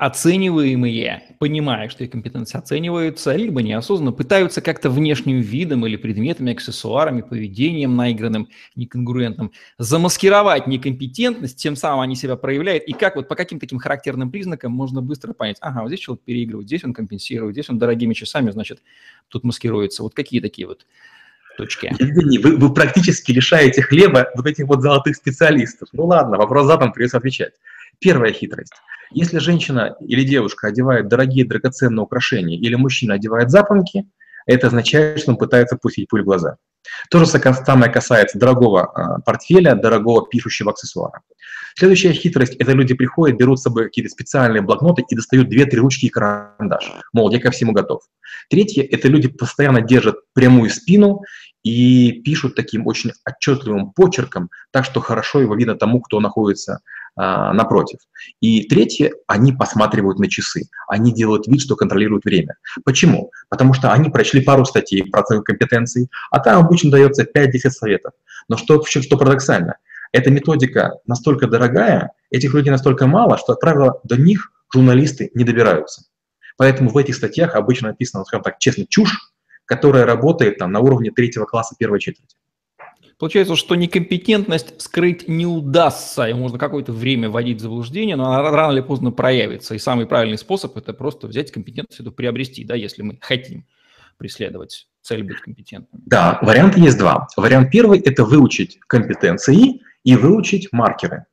оцениваемые, 0.00 1.36
понимая, 1.38 1.90
что 1.90 2.04
их 2.04 2.10
компетенции 2.10 2.56
оцениваются, 2.56 3.36
либо 3.36 3.60
неосознанно 3.60 4.12
пытаются 4.12 4.62
как-то 4.62 4.88
внешним 4.88 5.40
видом 5.40 5.86
или 5.86 5.96
предметами, 5.96 6.52
аксессуарами, 6.52 7.20
поведением 7.20 7.96
наигранным, 7.96 8.48
неконгруентным 8.76 9.52
замаскировать 9.76 10.66
некомпетентность, 10.66 11.58
тем 11.58 11.76
самым 11.76 12.00
они 12.00 12.16
себя 12.16 12.36
проявляют. 12.36 12.84
И 12.84 12.94
как 12.94 13.16
вот 13.16 13.28
по 13.28 13.34
каким 13.34 13.60
таким 13.60 13.78
характерным 13.78 14.30
признакам 14.30 14.72
можно 14.72 15.02
быстро 15.02 15.34
понять, 15.34 15.58
ага, 15.60 15.82
вот 15.82 15.88
здесь 15.88 16.00
человек 16.00 16.24
переигрывает, 16.24 16.66
здесь 16.66 16.82
он 16.82 16.94
компенсирует, 16.94 17.54
здесь 17.54 17.68
он 17.68 17.78
дорогими 17.78 18.14
часами, 18.14 18.50
значит, 18.52 18.82
тут 19.28 19.44
маскируется. 19.44 20.02
Вот 20.02 20.14
какие 20.14 20.40
такие 20.40 20.66
вот 20.66 20.86
точки? 21.58 21.94
Евгений, 21.98 22.38
вы, 22.38 22.56
вы 22.56 22.72
практически 22.72 23.32
лишаете 23.32 23.82
хлеба 23.82 24.30
вот 24.34 24.46
этих 24.46 24.66
вот 24.66 24.80
золотых 24.80 25.14
специалистов. 25.14 25.90
Ну 25.92 26.06
ладно, 26.06 26.38
вопрос 26.38 26.66
задан, 26.68 26.90
придется 26.90 27.18
отвечать. 27.18 27.52
Первая 28.00 28.32
хитрость. 28.32 28.72
Если 29.12 29.38
женщина 29.38 29.96
или 30.00 30.24
девушка 30.24 30.68
одевает 30.68 31.08
дорогие 31.08 31.44
драгоценные 31.44 32.02
украшения 32.02 32.58
или 32.58 32.74
мужчина 32.74 33.14
одевает 33.14 33.50
запонки, 33.50 34.08
это 34.46 34.68
означает, 34.68 35.20
что 35.20 35.32
он 35.32 35.36
пытается 35.36 35.76
пустить 35.76 36.08
пуль 36.08 36.22
в 36.22 36.24
глаза. 36.24 36.56
То 37.10 37.18
же 37.18 37.26
самое 37.26 37.92
касается 37.92 38.38
дорогого 38.38 38.84
а, 38.84 39.20
портфеля, 39.20 39.74
дорогого 39.74 40.26
пишущего 40.26 40.70
аксессуара. 40.70 41.20
Следующая 41.76 42.12
хитрость– 42.12 42.56
это 42.58 42.72
люди 42.72 42.94
приходят, 42.94 43.38
берут 43.38 43.58
с 43.58 43.62
собой 43.62 43.84
какие-то 43.84 44.10
специальные 44.10 44.62
блокноты 44.62 45.04
и 45.08 45.14
достают 45.14 45.48
две-три 45.48 45.78
ручки 45.78 46.06
и 46.06 46.08
карандаш. 46.08 46.90
Мол, 47.12 47.30
я 47.30 47.40
ко 47.40 47.50
всему 47.50 47.72
готов. 47.72 48.02
Третье– 48.48 48.82
это 48.90 49.08
люди 49.08 49.28
постоянно 49.28 49.82
держат 49.82 50.16
прямую 50.32 50.70
спину 50.70 51.20
и 51.62 52.22
пишут 52.24 52.54
таким 52.54 52.86
очень 52.86 53.12
отчетливым 53.24 53.92
почерком, 53.92 54.50
так 54.72 54.84
что 54.84 55.00
хорошо 55.00 55.40
его 55.40 55.54
видно 55.54 55.74
тому, 55.74 56.00
кто 56.00 56.20
находится 56.20 56.80
напротив. 57.16 57.98
И 58.40 58.64
третье, 58.68 59.12
они 59.26 59.52
посматривают 59.52 60.18
на 60.18 60.28
часы, 60.28 60.68
они 60.88 61.12
делают 61.12 61.46
вид, 61.46 61.60
что 61.60 61.76
контролируют 61.76 62.24
время. 62.24 62.56
Почему? 62.84 63.30
Потому 63.48 63.74
что 63.74 63.92
они 63.92 64.10
прочли 64.10 64.40
пару 64.40 64.64
статей 64.64 65.04
про 65.04 65.20
оценку 65.20 65.44
компетенций, 65.44 66.08
а 66.30 66.40
там 66.40 66.64
обычно 66.64 66.90
дается 66.90 67.24
5-10 67.24 67.70
советов. 67.70 68.12
Но 68.48 68.56
что, 68.56 68.82
что 68.84 69.16
парадоксально, 69.16 69.76
эта 70.12 70.30
методика 70.30 70.94
настолько 71.06 71.46
дорогая, 71.46 72.12
этих 72.30 72.54
людей 72.54 72.70
настолько 72.70 73.06
мало, 73.06 73.36
что, 73.38 73.54
как 73.54 73.60
правило, 73.60 74.00
до 74.04 74.16
них 74.16 74.52
журналисты 74.72 75.30
не 75.34 75.44
добираются. 75.44 76.04
Поэтому 76.56 76.90
в 76.90 76.96
этих 76.96 77.14
статьях 77.14 77.54
обычно 77.54 77.88
написано, 77.88 78.24
скажем 78.24 78.44
так, 78.44 78.58
честно, 78.58 78.84
чушь, 78.88 79.32
которая 79.64 80.04
работает 80.04 80.58
там, 80.58 80.72
на 80.72 80.80
уровне 80.80 81.10
третьего 81.10 81.44
класса 81.44 81.74
первой 81.78 82.00
четверти. 82.00 82.36
Получается, 83.20 83.54
что 83.54 83.74
некомпетентность 83.74 84.80
скрыть 84.80 85.28
не 85.28 85.44
удастся, 85.44 86.26
и 86.26 86.32
можно 86.32 86.58
какое-то 86.58 86.92
время 86.92 87.28
вводить 87.28 87.58
в 87.58 87.60
заблуждение, 87.60 88.16
но 88.16 88.32
она 88.32 88.50
рано 88.50 88.72
или 88.72 88.80
поздно 88.80 89.10
проявится. 89.12 89.74
И 89.74 89.78
самый 89.78 90.06
правильный 90.06 90.38
способ– 90.38 90.74
это 90.78 90.94
просто 90.94 91.26
взять 91.26 91.52
компетентность, 91.52 92.00
эту 92.00 92.12
приобрести, 92.12 92.64
да, 92.64 92.74
если 92.74 93.02
мы 93.02 93.18
хотим 93.20 93.66
преследовать 94.16 94.88
цель 95.02 95.22
быть 95.22 95.38
компетентным. 95.42 96.00
Да, 96.06 96.38
варианты 96.40 96.80
есть 96.80 96.96
два. 96.96 97.28
Вариант 97.36 97.70
первый– 97.70 98.00
это 98.00 98.24
выучить 98.24 98.80
компетенции 98.86 99.82
и 100.02 100.16
выучить 100.16 100.72
маркеры. 100.72 101.26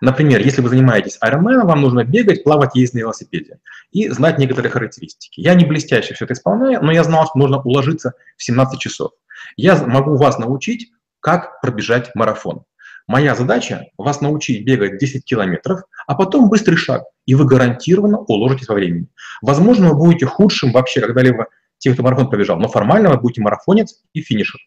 Например, 0.00 0.40
если 0.40 0.62
вы 0.62 0.68
занимаетесь 0.68 1.18
Ironman, 1.24 1.64
вам 1.64 1.80
нужно 1.80 2.04
бегать, 2.04 2.44
плавать, 2.44 2.76
ездить 2.76 2.94
на 2.94 2.98
велосипеде 3.00 3.58
и 3.90 4.08
знать 4.10 4.38
некоторые 4.38 4.70
характеристики. 4.70 5.40
Я 5.40 5.54
не 5.54 5.64
блестяще 5.64 6.14
все 6.14 6.24
это 6.24 6.34
исполняю, 6.34 6.84
но 6.84 6.92
я 6.92 7.02
знал, 7.02 7.26
что 7.26 7.36
нужно 7.38 7.60
уложиться 7.62 8.12
в 8.36 8.44
17 8.44 8.78
часов. 8.78 9.10
Я 9.56 9.76
могу 9.86 10.16
вас 10.16 10.38
научить, 10.38 10.92
как 11.26 11.60
пробежать 11.60 12.14
марафон. 12.14 12.62
Моя 13.08 13.34
задача– 13.34 13.86
вас 13.98 14.20
научить 14.20 14.64
бегать 14.64 14.98
10 14.98 15.24
километров, 15.24 15.80
а 16.06 16.14
потом 16.14 16.48
быстрый 16.48 16.76
шаг, 16.76 17.02
и 17.24 17.34
вы 17.34 17.46
гарантированно 17.46 18.18
уложитесь 18.18 18.68
во 18.68 18.76
времени. 18.76 19.08
Возможно, 19.42 19.88
вы 19.88 19.96
будете 19.96 20.26
худшим 20.26 20.70
вообще 20.70 21.00
когда-либо 21.00 21.48
тех, 21.78 21.94
кто 21.94 22.04
марафон 22.04 22.30
пробежал, 22.30 22.60
но 22.60 22.68
формально 22.68 23.10
вы 23.10 23.18
будете 23.18 23.40
марафонец 23.40 24.04
и 24.12 24.20
финишер. 24.20 24.60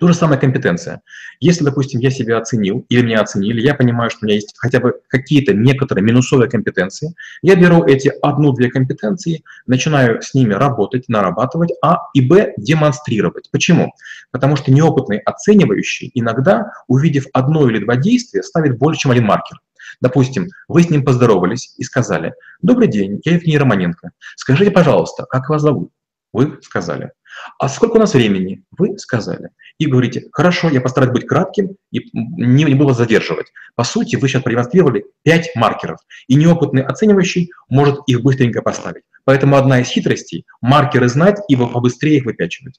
То 0.00 0.08
же 0.08 0.14
самое 0.14 0.40
компетенция. 0.40 1.02
Если, 1.40 1.64
допустим, 1.64 2.00
я 2.00 2.10
себя 2.10 2.38
оценил 2.38 2.84
или 2.88 3.02
меня 3.02 3.20
оценили, 3.20 3.60
я 3.60 3.74
понимаю, 3.74 4.10
что 4.10 4.20
у 4.22 4.24
меня 4.26 4.34
есть 4.34 4.54
хотя 4.56 4.80
бы 4.80 5.00
какие-то 5.08 5.54
некоторые 5.54 6.04
минусовые 6.04 6.50
компетенции, 6.50 7.14
я 7.42 7.54
беру 7.54 7.84
эти 7.84 8.12
одну-две 8.22 8.70
компетенции, 8.70 9.42
начинаю 9.66 10.20
с 10.22 10.34
ними 10.34 10.54
работать, 10.54 11.08
нарабатывать, 11.08 11.72
а 11.82 11.98
и 12.14 12.20
б 12.20 12.54
демонстрировать. 12.56 13.50
Почему? 13.50 13.92
Потому 14.30 14.56
что 14.56 14.72
неопытный 14.72 15.18
оценивающий 15.18 16.10
иногда, 16.14 16.72
увидев 16.88 17.26
одно 17.32 17.68
или 17.68 17.78
два 17.78 17.96
действия, 17.96 18.42
ставит 18.42 18.78
больше, 18.78 19.02
чем 19.02 19.10
один 19.10 19.24
маркер. 19.24 19.60
Допустим, 20.00 20.48
вы 20.68 20.82
с 20.82 20.90
ним 20.90 21.04
поздоровались 21.04 21.74
и 21.78 21.84
сказали, 21.84 22.34
«Добрый 22.62 22.88
день, 22.88 23.20
я 23.24 23.34
Евгений 23.34 23.58
Романенко. 23.58 24.10
Скажите, 24.36 24.70
пожалуйста, 24.70 25.24
как 25.28 25.48
вас 25.48 25.62
зовут?» 25.62 25.90
Вы 26.32 26.58
сказали. 26.62 27.12
А 27.58 27.68
сколько 27.68 27.96
у 27.96 27.98
нас 28.00 28.14
времени? 28.14 28.64
Вы 28.76 28.98
сказали. 28.98 29.50
И 29.78 29.86
говорите, 29.86 30.28
хорошо, 30.32 30.68
я 30.70 30.80
постараюсь 30.80 31.12
быть 31.12 31.26
кратким 31.26 31.76
и 31.90 32.00
не, 32.12 32.64
не 32.64 32.74
буду 32.74 32.88
вас 32.88 32.98
задерживать. 32.98 33.52
По 33.74 33.84
сути, 33.84 34.16
вы 34.16 34.28
сейчас 34.28 34.42
продемонстрировали 34.42 35.04
5 35.22 35.56
маркеров, 35.56 35.98
и 36.28 36.34
неопытный 36.34 36.82
оценивающий 36.82 37.50
может 37.68 38.00
их 38.06 38.22
быстренько 38.22 38.62
поставить. 38.62 39.02
Поэтому 39.24 39.56
одна 39.56 39.80
из 39.80 39.88
хитростей– 39.88 40.44
маркеры 40.60 41.08
знать 41.08 41.40
и 41.48 41.56
побыстрее 41.56 42.18
их 42.18 42.24
выпячивать. 42.24 42.78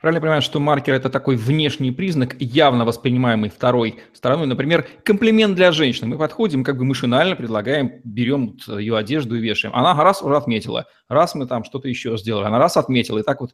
Правильно 0.00 0.22
понимаю, 0.22 0.40
что 0.40 0.60
маркер– 0.60 0.94
это 0.94 1.10
такой 1.10 1.36
внешний 1.36 1.90
признак, 1.90 2.34
явно 2.38 2.86
воспринимаемый 2.86 3.50
второй 3.50 3.98
стороной. 4.14 4.46
Например, 4.46 4.88
комплимент 5.04 5.56
для 5.56 5.72
женщины. 5.72 6.08
Мы 6.08 6.16
подходим, 6.16 6.64
как 6.64 6.78
бы 6.78 6.86
машинально 6.86 7.36
предлагаем, 7.36 8.00
берем 8.02 8.56
ее 8.66 8.96
одежду 8.96 9.36
и 9.36 9.40
вешаем. 9.40 9.74
Она 9.74 9.92
раз 10.02 10.22
уже 10.22 10.38
отметила, 10.38 10.86
раз 11.08 11.34
мы 11.34 11.46
там 11.46 11.64
что-то 11.64 11.88
еще 11.88 12.16
сделали, 12.16 12.46
она 12.46 12.58
раз 12.58 12.78
отметила. 12.78 13.18
И 13.18 13.22
так 13.22 13.42
вот 13.42 13.52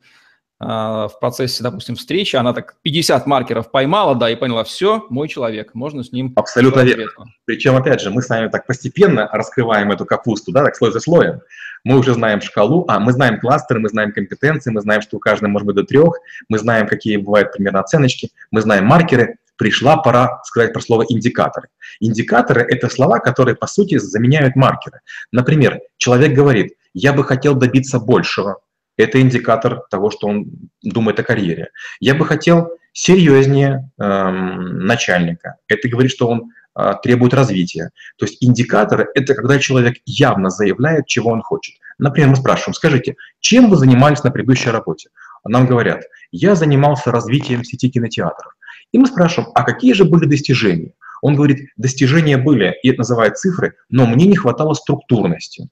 в 0.58 1.12
процессе, 1.20 1.62
допустим, 1.62 1.96
встречи, 1.96 2.34
она 2.34 2.54
так 2.54 2.76
50 2.82 3.26
маркеров 3.26 3.70
поймала, 3.70 4.14
да, 4.14 4.30
и 4.30 4.36
поняла, 4.36 4.64
все, 4.64 5.04
мой 5.10 5.28
человек, 5.28 5.74
можно 5.74 6.02
с 6.02 6.12
ним... 6.12 6.32
Абсолютно 6.34 6.80
верно. 6.80 7.26
Причем, 7.44 7.76
опять 7.76 8.00
же, 8.00 8.10
мы 8.10 8.22
с 8.22 8.28
вами 8.28 8.48
так 8.48 8.66
постепенно 8.66 9.28
раскрываем 9.30 9.92
эту 9.92 10.06
капусту, 10.06 10.52
да, 10.52 10.64
так 10.64 10.76
слой 10.76 10.92
за 10.92 11.00
слоем. 11.00 11.40
Мы 11.84 11.98
уже 11.98 12.14
знаем 12.14 12.40
шкалу, 12.40 12.86
а 12.88 12.98
мы 12.98 13.12
знаем 13.12 13.38
кластеры, 13.38 13.80
мы 13.80 13.90
знаем 13.90 14.12
компетенции, 14.12 14.70
мы 14.70 14.80
знаем, 14.80 15.02
что 15.02 15.18
у 15.18 15.20
каждого 15.20 15.50
может 15.50 15.66
быть 15.66 15.76
до 15.76 15.84
трех, 15.84 16.14
мы 16.48 16.58
знаем, 16.58 16.88
какие 16.88 17.18
бывают 17.18 17.52
примерно 17.52 17.80
оценочки, 17.80 18.30
мы 18.50 18.62
знаем 18.62 18.86
маркеры. 18.86 19.36
Пришла 19.58 19.96
пора 19.96 20.42
сказать 20.44 20.74
про 20.74 20.82
слово 20.82 21.04
индикаторы. 21.08 21.68
Индикаторы– 22.00 22.60
это 22.68 22.90
слова, 22.90 23.20
которые, 23.20 23.56
по 23.56 23.66
сути, 23.66 23.96
заменяют 23.96 24.54
маркеры. 24.54 25.00
Например, 25.32 25.80
человек 25.96 26.34
говорит, 26.34 26.74
я 26.92 27.14
бы 27.14 27.24
хотел 27.24 27.54
добиться 27.54 27.98
большего, 27.98 28.58
это 28.96 29.20
индикатор 29.20 29.82
того, 29.90 30.10
что 30.10 30.26
он 30.28 30.46
думает 30.82 31.20
о 31.20 31.22
карьере. 31.22 31.70
Я 32.00 32.14
бы 32.14 32.24
хотел 32.24 32.70
серьезнее 32.92 33.90
эм, 33.98 34.86
начальника. 34.86 35.56
Это 35.68 35.88
говорит, 35.88 36.10
что 36.10 36.28
он 36.28 36.50
э, 36.74 36.94
требует 37.02 37.34
развития. 37.34 37.90
То 38.18 38.24
есть 38.24 38.42
индикаторы– 38.42 39.08
это 39.14 39.34
когда 39.34 39.58
человек 39.58 39.96
явно 40.06 40.48
заявляет, 40.48 41.06
чего 41.06 41.30
он 41.30 41.42
хочет. 41.42 41.76
Например, 41.98 42.30
мы 42.30 42.36
спрашиваем, 42.36 42.74
скажите, 42.74 43.16
чем 43.40 43.68
вы 43.68 43.76
занимались 43.76 44.24
на 44.24 44.30
предыдущей 44.30 44.70
работе? 44.70 45.10
Нам 45.44 45.66
говорят, 45.66 46.04
я 46.32 46.54
занимался 46.54 47.12
развитием 47.12 47.64
сети 47.64 47.90
кинотеатров. 47.90 48.52
И 48.92 48.98
мы 48.98 49.06
спрашиваем, 49.06 49.50
а 49.54 49.62
какие 49.62 49.92
же 49.92 50.04
были 50.04 50.26
достижения? 50.26 50.92
Он 51.22 51.34
говорит, 51.34 51.68
достижения 51.76 52.36
были, 52.36 52.74
и 52.82 52.90
это 52.90 52.98
называют 52.98 53.38
цифры, 53.38 53.74
но 53.88 54.06
мне 54.06 54.26
не 54.26 54.36
хватало 54.36 54.74
структурности. 54.74 55.68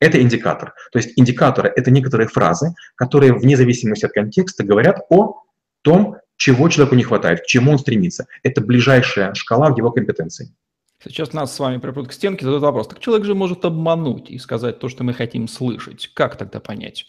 Это 0.00 0.20
индикатор. 0.22 0.74
То 0.92 0.98
есть 0.98 1.12
индикаторы– 1.16 1.72
это 1.76 1.90
некоторые 1.90 2.28
фразы, 2.28 2.74
которые 2.94 3.32
вне 3.32 3.56
зависимости 3.56 4.04
от 4.04 4.12
контекста 4.12 4.64
говорят 4.64 5.00
о 5.10 5.42
том, 5.82 6.16
чего 6.36 6.68
человеку 6.68 6.94
не 6.94 7.02
хватает, 7.02 7.40
к 7.40 7.46
чему 7.46 7.72
он 7.72 7.78
стремится. 7.78 8.26
Это 8.44 8.60
ближайшая 8.60 9.34
шкала 9.34 9.70
в 9.70 9.76
его 9.76 9.90
компетенции. 9.90 10.54
Сейчас 11.02 11.32
нас 11.32 11.54
с 11.54 11.58
вами 11.58 11.78
припрут 11.78 12.08
к 12.08 12.12
стенке, 12.12 12.44
задают 12.44 12.62
вопрос. 12.62 12.88
Так 12.88 13.00
человек 13.00 13.24
же 13.24 13.34
может 13.34 13.64
обмануть 13.64 14.30
и 14.30 14.38
сказать 14.38 14.78
то, 14.78 14.88
что 14.88 15.04
мы 15.04 15.14
хотим 15.14 15.48
слышать. 15.48 16.10
Как 16.14 16.36
тогда 16.36 16.60
понять? 16.60 17.06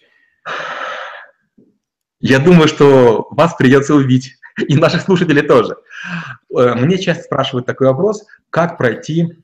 Я 2.19 2.39
думаю, 2.39 2.67
что 2.67 3.27
вас 3.31 3.55
придется 3.55 3.95
убить. 3.95 4.39
и 4.67 4.75
наших 4.75 5.01
слушателей 5.01 5.41
тоже. 5.41 5.77
Э, 6.55 6.75
мне 6.75 6.97
часто 6.97 7.23
спрашивают 7.23 7.65
такой 7.65 7.87
вопрос, 7.87 8.25
как 8.49 8.77
пройти 8.77 9.37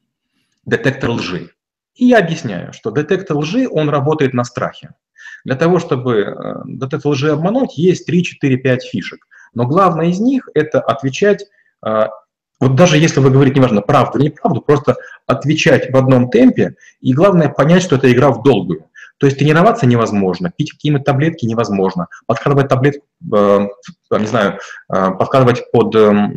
детектор 0.65 1.11
лжи. 1.11 1.51
И 1.95 2.05
я 2.07 2.19
объясняю, 2.19 2.73
что 2.73 2.91
детектор 2.91 3.37
лжи, 3.37 3.67
он 3.69 3.89
работает 3.89 4.33
на 4.33 4.43
страхе. 4.43 4.91
Для 5.45 5.55
того, 5.55 5.79
чтобы 5.79 6.15
э, 6.21 6.55
детектор 6.65 7.11
лжи 7.11 7.31
обмануть, 7.31 7.77
есть 7.77 8.05
3, 8.05 8.23
4, 8.23 8.57
5 8.57 8.83
фишек. 8.83 9.27
Но 9.53 9.65
главное 9.65 10.07
из 10.07 10.19
них– 10.19 10.49
это 10.53 10.81
отвечать, 10.81 11.45
э, 11.85 12.07
вот 12.59 12.75
даже 12.75 12.97
если 12.97 13.19
вы 13.19 13.29
говорите, 13.29 13.57
неважно, 13.57 13.81
правду 13.81 14.19
или 14.19 14.25
неправду, 14.25 14.61
просто 14.61 14.95
отвечать 15.25 15.91
в 15.91 15.95
одном 15.95 16.29
темпе, 16.29 16.75
и 16.99 17.13
главное 17.13 17.49
понять, 17.49 17.83
что 17.83 17.95
это 17.95 18.11
игра 18.11 18.31
в 18.31 18.43
долгую. 18.43 18.85
То 19.17 19.27
есть 19.27 19.39
тренироваться 19.39 19.85
невозможно, 19.85 20.51
пить 20.55 20.71
какие-нибудь 20.71 21.05
таблетки 21.05 21.45
невозможно, 21.45 22.07
подкладывать 22.25 22.67
таблетку, 22.67 23.05
э, 23.33 23.67
не 24.11 24.25
знаю, 24.25 24.59
э, 24.89 25.11
подкладывать 25.11 25.71
под 25.71 25.95
э, 25.95 26.29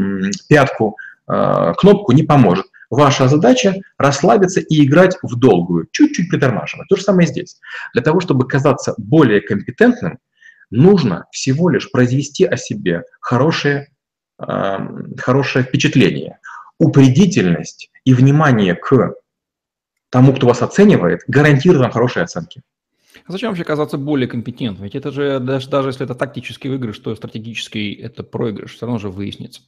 пятку 0.49 0.97
э, 1.29 1.75
кнопку 1.77 2.13
не 2.13 2.23
поможет. 2.23 2.67
Ваша 2.91 3.29
задача 3.29 3.75
расслабиться 3.99 4.61
и 4.61 4.85
играть 4.85 5.19
в 5.23 5.37
долгую, 5.37 5.89
чуть-чуть 5.93 6.31
притормаживать. 6.31 6.89
То 6.89 6.97
же 6.97 7.03
самое 7.03 7.29
здесь. 7.29 7.61
Для 7.93 8.03
того, 8.03 8.21
чтобы 8.21 8.49
казаться 8.49 8.95
более 8.97 9.41
компетентным, 9.43 10.19
нужно 10.71 11.27
всего 11.31 11.69
лишь 11.69 11.91
произвести 11.91 12.45
о 12.45 12.57
себе 12.57 13.03
хорошее, 13.21 13.89
э, 14.39 14.79
хорошее 15.19 15.65
впечатление. 15.65 16.39
Упредительность 16.79 17.91
и 18.05 18.15
внимание 18.15 18.75
к 18.75 19.15
тому, 20.11 20.33
кто 20.33 20.47
вас 20.47 20.63
оценивает, 20.63 21.23
гарантирует 21.27 21.93
хорошие 21.93 22.25
оценки. 22.25 22.63
А 23.27 23.33
зачем 23.33 23.51
вообще 23.51 23.65
казаться 23.65 23.99
более 23.99 24.29
компетентным? 24.29 24.85
Ведь 24.85 24.95
это 24.95 25.11
же, 25.11 25.41
даже, 25.41 25.69
даже 25.69 25.91
если 25.91 26.05
это 26.05 26.15
тактический 26.15 26.71
выигрыш, 26.71 26.99
то 26.99 27.15
стратегический 27.15 27.93
это 27.93 28.23
проигрыш, 28.23 28.75
все 28.75 28.87
равно 28.87 28.99
же 28.99 29.11
выяснится. 29.11 29.63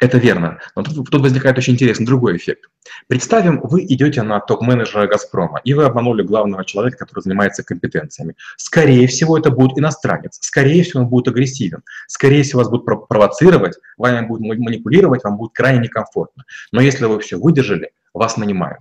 Это 0.00 0.18
верно. 0.18 0.60
Но 0.76 0.82
тут, 0.82 1.10
тут 1.10 1.20
возникает 1.20 1.58
очень 1.58 1.74
интересный 1.74 2.06
другой 2.06 2.36
эффект. 2.36 2.68
Представим, 3.06 3.60
вы 3.62 3.84
идете 3.84 4.22
на 4.22 4.40
топ-менеджера 4.40 5.06
«Газпрома», 5.06 5.60
и 5.64 5.74
вы 5.74 5.84
обманули 5.84 6.22
главного 6.22 6.64
человека, 6.64 6.98
который 6.98 7.22
занимается 7.22 7.62
компетенциями. 7.62 8.34
Скорее 8.56 9.06
всего, 9.06 9.38
это 9.38 9.50
будет 9.50 9.78
иностранец. 9.78 10.38
Скорее 10.40 10.82
всего, 10.82 11.02
он 11.02 11.08
будет 11.08 11.28
агрессивен. 11.28 11.82
Скорее 12.06 12.42
всего, 12.42 12.60
вас 12.60 12.70
будут 12.70 12.86
провоцировать, 13.08 13.76
вами 13.96 14.26
будут 14.26 14.58
манипулировать, 14.58 15.24
вам 15.24 15.36
будет 15.36 15.52
крайне 15.52 15.80
некомфортно. 15.80 16.44
Но 16.72 16.80
если 16.80 17.06
вы 17.06 17.20
все 17.20 17.36
выдержали, 17.36 17.90
вас 18.12 18.36
нанимают. 18.36 18.80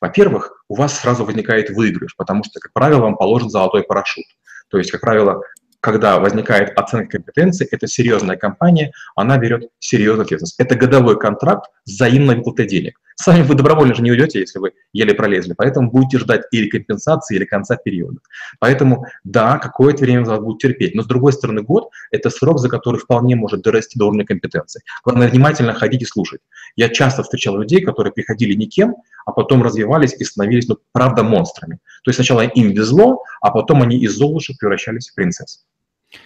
Во-первых, 0.00 0.64
у 0.68 0.76
вас 0.76 0.98
сразу 1.00 1.24
возникает 1.24 1.70
выигрыш, 1.70 2.16
потому 2.16 2.44
что, 2.44 2.60
как 2.60 2.72
правило, 2.72 3.00
вам 3.00 3.16
положен 3.16 3.50
золотой 3.50 3.82
парашют. 3.82 4.24
То 4.68 4.78
есть, 4.78 4.90
как 4.90 5.00
правило, 5.00 5.42
когда 5.84 6.18
возникает 6.18 6.72
оценка 6.78 7.18
компетенции, 7.18 7.68
это 7.70 7.86
серьезная 7.86 8.36
компания, 8.36 8.92
она 9.16 9.36
берет 9.36 9.68
серьезную 9.80 10.22
ответственность. 10.22 10.58
Это 10.58 10.76
годовой 10.76 11.18
контракт 11.18 11.70
с 11.84 11.92
взаимной 11.92 12.36
выплатой 12.36 12.66
денег. 12.66 12.98
Сами 13.16 13.42
вы 13.42 13.54
добровольно 13.54 13.94
же 13.94 14.02
не 14.02 14.10
уйдете, 14.10 14.40
если 14.40 14.58
вы 14.58 14.72
еле 14.94 15.14
пролезли, 15.14 15.52
поэтому 15.52 15.90
будете 15.90 16.18
ждать 16.18 16.44
или 16.52 16.70
компенсации, 16.70 17.36
или 17.36 17.44
конца 17.44 17.76
периода. 17.76 18.18
Поэтому, 18.60 19.04
да, 19.24 19.58
какое-то 19.58 20.04
время 20.04 20.24
вас 20.24 20.40
будет 20.40 20.58
терпеть, 20.58 20.94
но 20.94 21.02
с 21.02 21.06
другой 21.06 21.34
стороны, 21.34 21.60
год– 21.60 21.90
это 22.10 22.30
срок, 22.30 22.60
за 22.60 22.70
который 22.70 22.98
вполне 22.98 23.36
может 23.36 23.60
дорасти 23.60 23.98
до 23.98 24.06
уровня 24.06 24.24
компетенции. 24.24 24.80
Главное, 25.04 25.28
внимательно 25.28 25.74
ходить 25.74 26.00
и 26.00 26.06
слушать. 26.06 26.40
Я 26.76 26.88
часто 26.88 27.22
встречал 27.22 27.58
людей, 27.58 27.82
которые 27.82 28.12
приходили 28.14 28.54
никем, 28.54 28.96
а 29.26 29.32
потом 29.32 29.62
развивались 29.62 30.14
и 30.14 30.24
становились, 30.24 30.66
ну, 30.66 30.78
правда, 30.92 31.22
монстрами. 31.22 31.74
То 32.04 32.08
есть 32.08 32.16
сначала 32.16 32.40
им 32.40 32.70
везло, 32.70 33.22
а 33.42 33.50
потом 33.50 33.82
они 33.82 33.98
из 33.98 34.16
золушек 34.16 34.58
превращались 34.58 35.10
в 35.10 35.14
принцесс. 35.14 35.64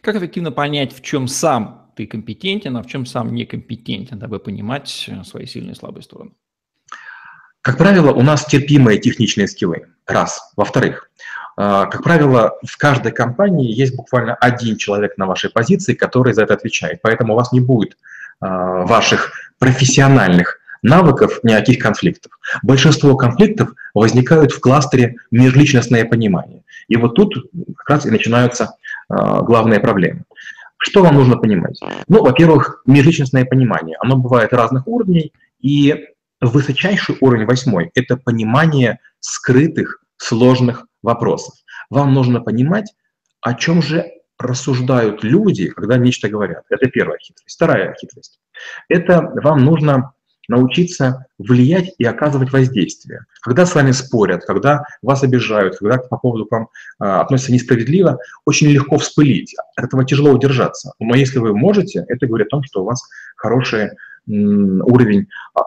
Как 0.02 0.16
эффективно 0.16 0.52
понять, 0.52 0.94
в 0.94 1.02
чем 1.02 1.28
сам 1.28 1.90
ты 1.96 2.06
компетентен, 2.06 2.76
а 2.76 2.82
в 2.82 2.86
чем 2.86 3.06
сам 3.06 3.34
некомпетентен, 3.34 4.18
дабы 4.18 4.38
понимать 4.38 5.06
э, 5.08 5.24
свои 5.24 5.46
сильные 5.46 5.72
и 5.72 5.76
слабые 5.76 6.02
стороны? 6.02 6.32
Как 7.60 7.76
правило, 7.76 8.12
у 8.12 8.22
нас 8.22 8.46
терпимые 8.46 8.98
техничные 8.98 9.48
скиллы. 9.48 9.88
Раз. 10.06 10.52
Во-вторых, 10.56 11.10
э, 11.58 11.86
как 11.90 12.02
правило, 12.02 12.56
в 12.64 12.76
каждой 12.78 13.12
компании 13.12 13.72
есть 13.72 13.96
буквально 13.96 14.34
один 14.36 14.76
человек 14.76 15.18
на 15.18 15.26
вашей 15.26 15.50
позиции, 15.50 15.94
который 15.94 16.32
за 16.32 16.44
это 16.44 16.54
отвечает. 16.54 17.00
Поэтому 17.02 17.34
у 17.34 17.36
вас 17.36 17.52
не 17.52 17.60
будет 17.60 17.92
э, 17.92 17.96
ваших 18.46 19.32
профессиональных 19.58 20.60
навыков 20.82 21.40
никаких 21.42 21.82
конфликтов. 21.82 22.32
Большинство 22.62 23.16
конфликтов 23.16 23.70
возникают 23.94 24.52
в 24.52 24.60
кластере 24.60 25.16
межличностное 25.30 26.04
понимание. 26.04 26.62
И 26.88 26.96
вот 26.96 27.14
тут 27.14 27.34
как 27.76 27.90
раз 27.90 28.06
и 28.06 28.10
начинаются 28.10 28.76
главные 29.08 29.80
проблемы. 29.80 30.24
Что 30.78 31.02
вам 31.02 31.16
нужно 31.16 31.36
понимать? 31.36 31.80
Ну, 32.06 32.22
во-первых, 32.22 32.82
межличностное 32.86 33.44
понимание. 33.44 33.96
Оно 34.00 34.16
бывает 34.16 34.52
разных 34.52 34.86
уровней, 34.86 35.32
и 35.60 36.06
высочайший 36.40 37.16
уровень, 37.20 37.46
восьмой, 37.46 37.90
это 37.94 38.16
понимание 38.16 39.00
скрытых, 39.20 40.04
сложных 40.16 40.86
вопросов. 41.02 41.54
Вам 41.90 42.14
нужно 42.14 42.40
понимать, 42.40 42.94
о 43.40 43.54
чем 43.54 43.82
же 43.82 44.06
рассуждают 44.38 45.24
люди, 45.24 45.68
когда 45.68 45.96
нечто 45.96 46.28
говорят. 46.28 46.64
Это 46.70 46.86
первая 46.86 47.18
хитрость. 47.18 47.56
Вторая 47.56 47.94
хитрость. 48.00 48.40
Это 48.88 49.32
вам 49.42 49.64
нужно 49.64 50.12
научиться 50.48 51.26
влиять 51.38 51.94
и 51.98 52.04
оказывать 52.04 52.52
воздействие. 52.52 53.26
Когда 53.42 53.66
с 53.66 53.74
вами 53.74 53.92
спорят, 53.92 54.44
когда 54.44 54.84
вас 55.02 55.22
обижают, 55.22 55.78
когда 55.78 55.98
по 55.98 56.16
поводу 56.16 56.46
к 56.46 56.50
вам 56.50 56.68
э, 57.00 57.04
относятся 57.04 57.52
несправедливо, 57.52 58.18
очень 58.44 58.68
легко 58.68 58.98
вспылить. 58.98 59.54
От 59.76 59.84
этого 59.84 60.04
тяжело 60.04 60.30
удержаться. 60.30 60.92
Но 60.98 61.14
если 61.14 61.38
вы 61.38 61.56
можете, 61.56 62.04
это 62.08 62.26
говорит 62.26 62.48
о 62.48 62.50
том, 62.50 62.64
что 62.64 62.82
у 62.82 62.84
вас 62.84 63.02
хороший 63.36 63.90
м, 64.28 64.80
уровень 64.82 65.26
э, 65.56 65.60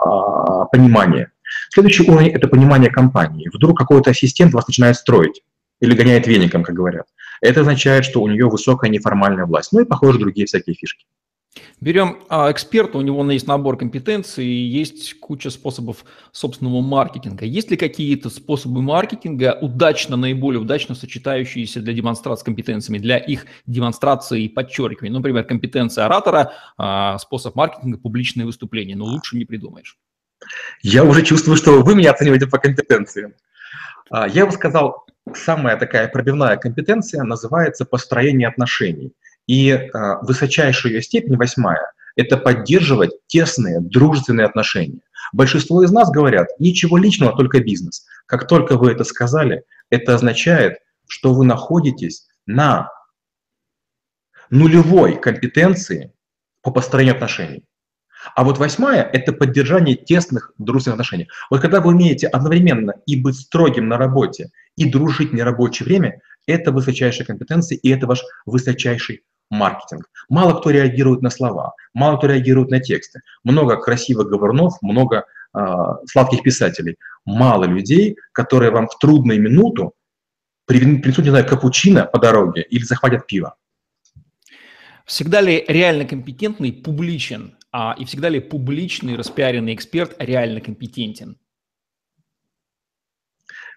понимания. 0.72 1.32
Следующий 1.70 2.10
уровень– 2.10 2.30
это 2.34 2.48
понимание 2.48 2.89
компании. 2.89 3.50
Вдруг 3.54 3.78
какой-то 3.78 4.12
ассистент 4.12 4.54
вас 4.54 4.67
начинает 4.67 4.96
строить 4.96 5.44
или 5.80 5.96
гоняет 5.96 6.28
веником, 6.28 6.63
как 6.63 6.76
говорят. 6.76 7.06
Это 7.41 7.62
означает, 7.62 8.06
что 8.06 8.22
у 8.22 8.28
нее 8.28 8.48
высокая 8.48 8.89
неформальная 8.89 9.46
власть. 9.46 9.72
Ну 9.74 9.82
и, 9.82 9.86
похоже, 9.86 10.20
другие 10.20 10.46
всякие 10.46 10.76
фишки. 10.76 11.06
Берем 11.82 12.20
а, 12.30 12.50
эксперта, 12.52 12.98
у 12.98 13.02
него 13.02 13.30
есть 13.30 13.48
набор 13.48 13.78
компетенций, 13.78 14.46
есть 14.46 15.20
куча 15.20 15.50
способов 15.50 16.06
собственного 16.32 16.82
маркетинга. 16.82 17.44
Есть 17.44 17.70
ли 17.72 17.78
какие-то 17.78 18.30
способы 18.30 18.82
маркетинга, 18.82 19.58
удачно, 19.62 20.16
наиболее 20.16 20.62
удачно 20.62 20.96
сочетающиеся 20.96 21.82
для 21.82 21.94
демонстрации 21.94 22.46
компетенциями, 22.46 23.00
для 23.00 23.18
их 23.18 23.48
демонстрации 23.66 24.44
и 24.44 24.50
подчеркивания? 24.50 25.12
Например, 25.12 25.44
компетенция 25.44 26.06
оратора, 26.06 26.54
а, 26.78 27.18
способ 27.18 27.56
маркетинга, 27.56 27.98
публичное 27.98 28.46
выступление. 28.46 28.96
Но 28.96 29.06
лучше 29.06 29.36
не 29.36 29.44
придумаешь. 29.44 29.98
Я 30.82 31.04
уже 31.04 31.24
чувствую, 31.24 31.58
что 31.58 31.82
вы 31.82 31.96
меня 31.96 32.12
оцениваете 32.12 32.48
по 32.48 32.60
компетенциям. 32.60 33.34
А, 34.10 34.28
я 34.28 34.46
бы 34.46 34.52
сказал, 34.54 35.06
самая 35.34 35.78
такая 35.78 36.08
пробивная 36.08 36.58
компетенция 36.58 37.24
называется 37.24 37.86
построение 37.86 38.48
отношений. 38.48 39.14
И 39.52 39.70
э, 39.70 39.90
высочайшая 40.22 40.94
ее 40.94 41.02
степень, 41.02 41.36
восьмая, 41.36 41.92
это 42.16 42.38
поддерживать 42.38 43.12
тесные, 43.28 43.82
дружественные 43.82 44.46
отношения. 44.46 45.02
Большинство 45.34 45.84
из 45.84 45.92
нас 45.92 46.10
говорят, 46.10 46.48
ничего 46.58 46.98
личного, 46.98 47.36
только 47.36 47.60
бизнес. 47.60 48.06
Как 48.28 48.48
только 48.48 48.78
вы 48.78 48.94
это 48.94 49.04
сказали, 49.04 49.64
это 49.90 50.16
означает, 50.16 50.78
что 51.06 51.34
вы 51.34 51.44
находитесь 51.44 52.30
на 52.46 52.88
нулевой 54.50 55.20
компетенции 55.20 56.14
по 56.62 56.72
построению 56.72 57.16
отношений. 57.16 57.66
А 58.36 58.46
вот 58.46 58.58
восьмая– 58.58 59.04
это 59.14 59.34
поддержание 59.34 59.98
тесных 59.98 60.54
дружественных 60.60 61.02
отношений. 61.02 61.28
Вот 61.50 61.60
когда 61.60 61.82
вы 61.82 61.90
умеете 61.90 62.28
одновременно 62.28 62.94
и 63.06 63.22
быть 63.22 63.36
строгим 63.36 63.90
на 63.90 63.98
работе, 63.98 64.52
и 64.78 64.90
дружить 64.90 65.32
в 65.32 65.34
нерабочее 65.34 65.86
время, 65.86 66.22
это 66.48 66.72
высочайшая 66.72 67.28
компетенция, 67.28 67.78
и 67.78 67.90
это 67.90 68.08
ваш 68.08 68.22
высочайший 68.46 69.24
маркетинг. 69.52 70.10
Мало 70.30 70.60
кто 70.60 70.72
реагирует 70.72 71.22
на 71.22 71.30
слова, 71.30 71.76
мало 71.94 72.18
кто 72.18 72.28
реагирует 72.28 72.72
на 72.72 72.80
тексты. 72.80 73.22
Много 73.44 73.78
красивых 73.78 74.28
говорнов, 74.28 74.74
много 74.82 75.26
э, 75.54 75.60
сладких 76.08 76.42
писателей. 76.42 76.98
Мало 77.26 77.66
людей, 77.66 78.18
которые 78.32 78.72
вам 78.72 78.88
в 78.88 78.98
трудную 78.98 79.40
минуту 79.40 79.94
принесут, 80.66 81.26
не 81.26 81.30
знаю, 81.30 81.46
капучино 81.46 82.06
по 82.06 82.20
дороге 82.20 82.64
или 82.64 82.84
захватят 82.84 83.28
пиво. 83.28 83.56
Всегда 85.06 85.42
ли 85.42 85.66
реально 85.68 86.06
компетентный 86.06 86.72
публичен, 86.72 87.58
а, 87.72 87.96
и 87.98 88.06
всегда 88.06 88.30
ли 88.30 88.40
публичный 88.40 89.16
распиаренный 89.16 89.74
эксперт 89.74 90.16
реально 90.20 90.62
компетентен? 90.62 91.38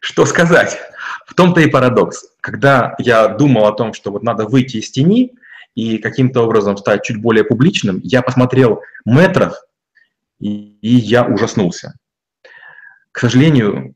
Что 0.00 0.26
сказать? 0.26 0.78
В 1.26 1.34
том-то 1.34 1.60
и 1.60 1.66
парадокс. 1.66 2.26
Когда 2.40 2.94
я 2.98 3.26
думал 3.28 3.66
о 3.66 3.72
том, 3.72 3.94
что 3.94 4.12
вот 4.12 4.22
надо 4.22 4.44
выйти 4.44 4.76
из 4.76 4.90
тени, 4.90 5.32
и 5.74 5.98
каким-то 5.98 6.42
образом 6.42 6.76
стать 6.76 7.02
чуть 7.04 7.20
более 7.20 7.44
публичным, 7.44 8.00
я 8.02 8.22
посмотрел 8.22 8.80
метров, 9.04 9.54
и, 10.38 10.78
и 10.80 10.94
я 10.94 11.24
ужаснулся. 11.24 11.94
К 13.12 13.20
сожалению, 13.20 13.94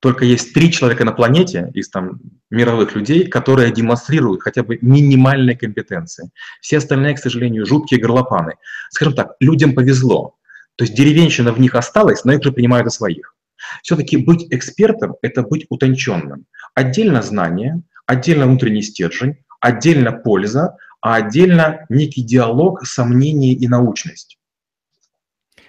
только 0.00 0.24
есть 0.24 0.54
три 0.54 0.70
человека 0.70 1.04
на 1.04 1.12
планете 1.12 1.70
из 1.74 1.88
там 1.90 2.20
мировых 2.50 2.94
людей, 2.94 3.26
которые 3.26 3.72
демонстрируют 3.72 4.42
хотя 4.42 4.62
бы 4.62 4.78
минимальные 4.80 5.56
компетенции. 5.56 6.30
Все 6.60 6.78
остальные, 6.78 7.14
к 7.14 7.18
сожалению, 7.18 7.66
жуткие 7.66 8.00
горлопаны. 8.00 8.54
Скажем 8.90 9.14
так, 9.14 9.32
людям 9.40 9.74
повезло. 9.74 10.36
То 10.76 10.84
есть 10.84 10.94
деревенщина 10.94 11.52
в 11.52 11.58
них 11.58 11.74
осталась, 11.74 12.24
но 12.24 12.32
их 12.32 12.44
же 12.44 12.52
принимают 12.52 12.86
за 12.86 12.96
своих. 12.96 13.34
Все-таки 13.82 14.16
быть 14.16 14.46
экспертом– 14.50 15.16
это 15.22 15.42
быть 15.42 15.66
утонченным. 15.68 16.46
Отдельно 16.74 17.20
знание, 17.22 17.82
отдельно 18.06 18.46
внутренний 18.46 18.82
стержень, 18.82 19.38
отдельно 19.60 20.12
польза, 20.12 20.76
а 21.00 21.16
отдельно 21.16 21.86
некий 21.88 22.22
диалог, 22.22 22.84
сомнение 22.84 23.54
и 23.54 23.68
научность. 23.68 24.38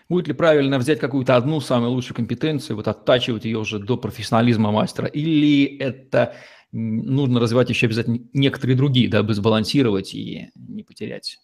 Будет 0.10 0.28
ли 0.28 0.34
правильно 0.34 0.80
взять 0.80 0.99
какую-то 0.99 1.36
одну 1.36 1.62
самую 1.62 1.91
лучшую 1.91 2.15
компетенцию, 2.15 2.75
вот 2.78 2.88
оттачивать 2.88 3.45
ее 3.45 3.60
уже 3.60 3.78
до 3.78 3.95
профессионализма 3.95 4.71
мастера, 4.71 5.06
или 5.06 5.78
это 5.78 6.36
нужно 6.71 7.39
развивать 7.39 7.69
еще 7.69 7.86
обязательно 7.86 8.19
некоторые 8.34 8.75
другие, 8.75 9.08
дабы 9.08 9.34
сбалансировать 9.36 10.15
и 10.15 10.49
не 10.56 10.84
потерять? 10.84 11.38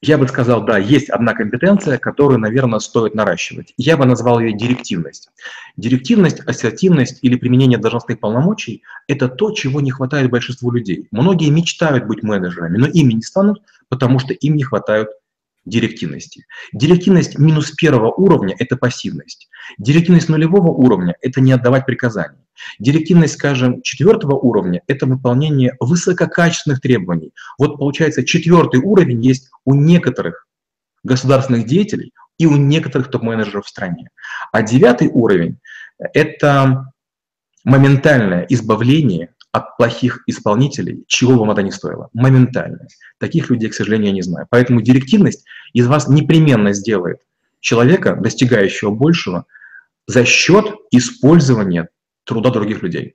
Я 0.00 0.16
бы 0.16 0.28
сказал, 0.28 0.64
да, 0.64 0.78
есть 0.78 1.10
одна 1.10 1.34
компетенция, 1.34 1.98
которую, 1.98 2.38
наверное, 2.38 2.78
стоит 2.78 3.16
наращивать. 3.16 3.74
Я 3.76 3.96
бы 3.96 4.04
назвал 4.06 4.38
ее 4.38 4.56
директивность. 4.56 5.28
Директивность, 5.76 6.40
ассертивность 6.46 7.18
или 7.22 7.34
применение 7.34 7.78
должностных 7.78 8.20
полномочий– 8.20 8.84
это 9.08 9.28
то, 9.28 9.50
чего 9.50 9.80
не 9.80 9.90
хватает 9.90 10.30
большинству 10.30 10.70
людей. 10.70 11.08
Многие 11.10 11.50
мечтают 11.50 12.06
быть 12.06 12.22
менеджерами, 12.22 12.78
но 12.78 12.86
ими 12.86 13.14
не 13.14 13.22
станут, 13.22 13.60
потому 13.88 14.20
что 14.20 14.34
им 14.34 14.54
не 14.54 14.62
хватает 14.62 15.08
директивности. 15.68 16.46
Директивность 16.72 17.38
минус 17.38 17.70
первого 17.72 18.12
уровня– 18.12 18.54
это 18.58 18.76
пассивность. 18.76 19.48
Директивность 19.78 20.28
нулевого 20.28 20.70
уровня– 20.70 21.14
это 21.20 21.40
не 21.40 21.52
отдавать 21.52 21.86
приказания. 21.86 22.44
Директивность, 22.78 23.34
скажем, 23.34 23.82
четвертого 23.82 24.34
уровня– 24.34 24.82
это 24.86 25.06
выполнение 25.06 25.74
высококачественных 25.80 26.80
требований. 26.80 27.32
Вот 27.58 27.78
получается, 27.78 28.24
четвертый 28.24 28.80
уровень 28.80 29.24
есть 29.24 29.50
у 29.64 29.74
некоторых 29.74 30.46
государственных 31.04 31.66
деятелей 31.66 32.12
и 32.38 32.46
у 32.46 32.56
некоторых 32.56 33.10
топ-менеджеров 33.10 33.66
в 33.66 33.68
стране. 33.68 34.10
А 34.52 34.62
девятый 34.62 35.08
уровень– 35.08 35.58
это 35.98 36.92
моментальное 37.64 38.46
избавление 38.48 39.30
от 39.52 39.76
плохих 39.76 40.22
исполнителей, 40.26 41.04
чего 41.06 41.38
вам 41.38 41.50
это 41.50 41.62
ни 41.62 41.70
стоило. 41.70 42.08
Моментально. 42.12 42.86
Таких 43.18 43.50
людей, 43.50 43.70
к 43.70 43.74
сожалению, 43.74 44.08
я 44.08 44.14
не 44.14 44.22
знаю. 44.22 44.46
Поэтому 44.50 44.82
директивность 44.82 45.44
из 45.72 45.86
вас 45.86 46.08
непременно 46.08 46.72
сделает 46.72 47.20
человека, 47.60 48.16
достигающего 48.16 48.90
большего, 48.90 49.46
за 50.06 50.24
счет 50.24 50.74
использования 50.90 51.88
труда 52.24 52.50
других 52.50 52.82
людей. 52.82 53.14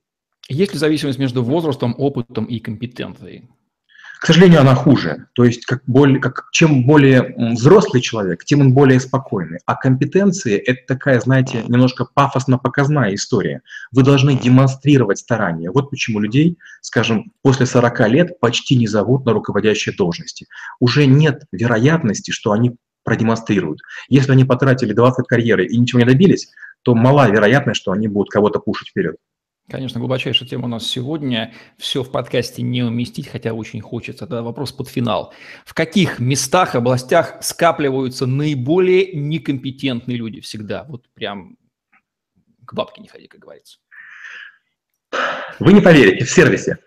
Есть 0.49 0.73
ли 0.73 0.79
зависимость 0.79 1.19
между 1.19 1.43
возрастом, 1.43 1.95
опытом 1.97 2.45
и 2.45 2.59
компетенцией? 2.59 3.49
К 4.23 4.27
сожалению, 4.27 4.61
она 4.61 4.73
хуже. 4.73 5.25
То 5.33 5.43
есть, 5.43 5.65
как 5.65 5.81
более, 5.85 6.17
как, 6.21 6.45
чем 6.53 6.85
более 6.85 7.35
взрослый 7.55 8.01
человек, 8.01 8.45
тем 8.45 8.61
он 8.61 8.73
более 8.73 9.01
спокойный. 9.01 9.59
А 9.65 9.75
компетенции– 9.75 10.55
это 10.65 10.79
такая, 10.87 11.19
знаете, 11.19 11.61
немножко 11.67 12.05
пафосно-показная 12.05 13.15
история. 13.15 13.63
Вы 13.91 14.03
должны 14.03 14.39
демонстрировать 14.39 15.17
старания. 15.17 15.71
Вот 15.71 15.89
почему 15.89 16.21
людей, 16.21 16.57
скажем, 16.79 17.33
после 17.41 17.65
40 17.65 18.07
лет 18.07 18.39
почти 18.39 18.77
не 18.77 18.87
зовут 18.87 19.25
на 19.25 19.33
руководящие 19.33 19.93
должности. 19.93 20.47
Уже 20.79 21.05
нет 21.05 21.43
вероятности, 21.51 22.31
что 22.31 22.53
они 22.53 22.77
продемонстрируют. 23.03 23.81
Если 24.07 24.31
они 24.31 24.45
потратили 24.45 24.93
20 24.93 25.27
карьеры 25.27 25.65
и 25.65 25.77
ничего 25.77 25.99
не 25.99 26.05
добились, 26.05 26.49
то 26.83 26.95
мала 26.95 27.29
вероятность, 27.29 27.81
что 27.81 27.91
они 27.91 28.07
будут 28.07 28.29
кого-то 28.29 28.59
пушить 28.59 28.87
вперед. 28.87 29.17
Конечно, 29.69 29.99
глубочайшая 29.99 30.47
тема 30.47 30.65
у 30.65 30.67
нас 30.67 30.85
сегодня. 30.85 31.53
Все 31.77 32.03
в 32.03 32.11
подкасте 32.11 32.61
не 32.61 32.83
уместить, 32.83 33.27
хотя 33.27 33.53
очень 33.53 33.79
хочется. 33.79 34.25
Это 34.25 34.43
вопрос 34.43 34.73
под 34.73 34.89
финал. 34.89 35.33
В 35.65 35.73
каких 35.73 36.19
местах, 36.19 36.75
областях 36.75 37.37
скапливаются 37.41 38.25
наиболее 38.25 39.13
некомпетентные 39.13 40.17
люди 40.17 40.41
всегда? 40.41 40.83
Вот 40.83 41.07
прям 41.13 41.57
к 42.65 42.73
бабке 42.73 43.01
не 43.01 43.07
ходи, 43.07 43.27
как 43.27 43.39
говорится. 43.39 43.79
Вы 45.59 45.73
не 45.73 45.81
поверите, 45.81 46.25
в 46.25 46.29
сервисе. 46.29 46.79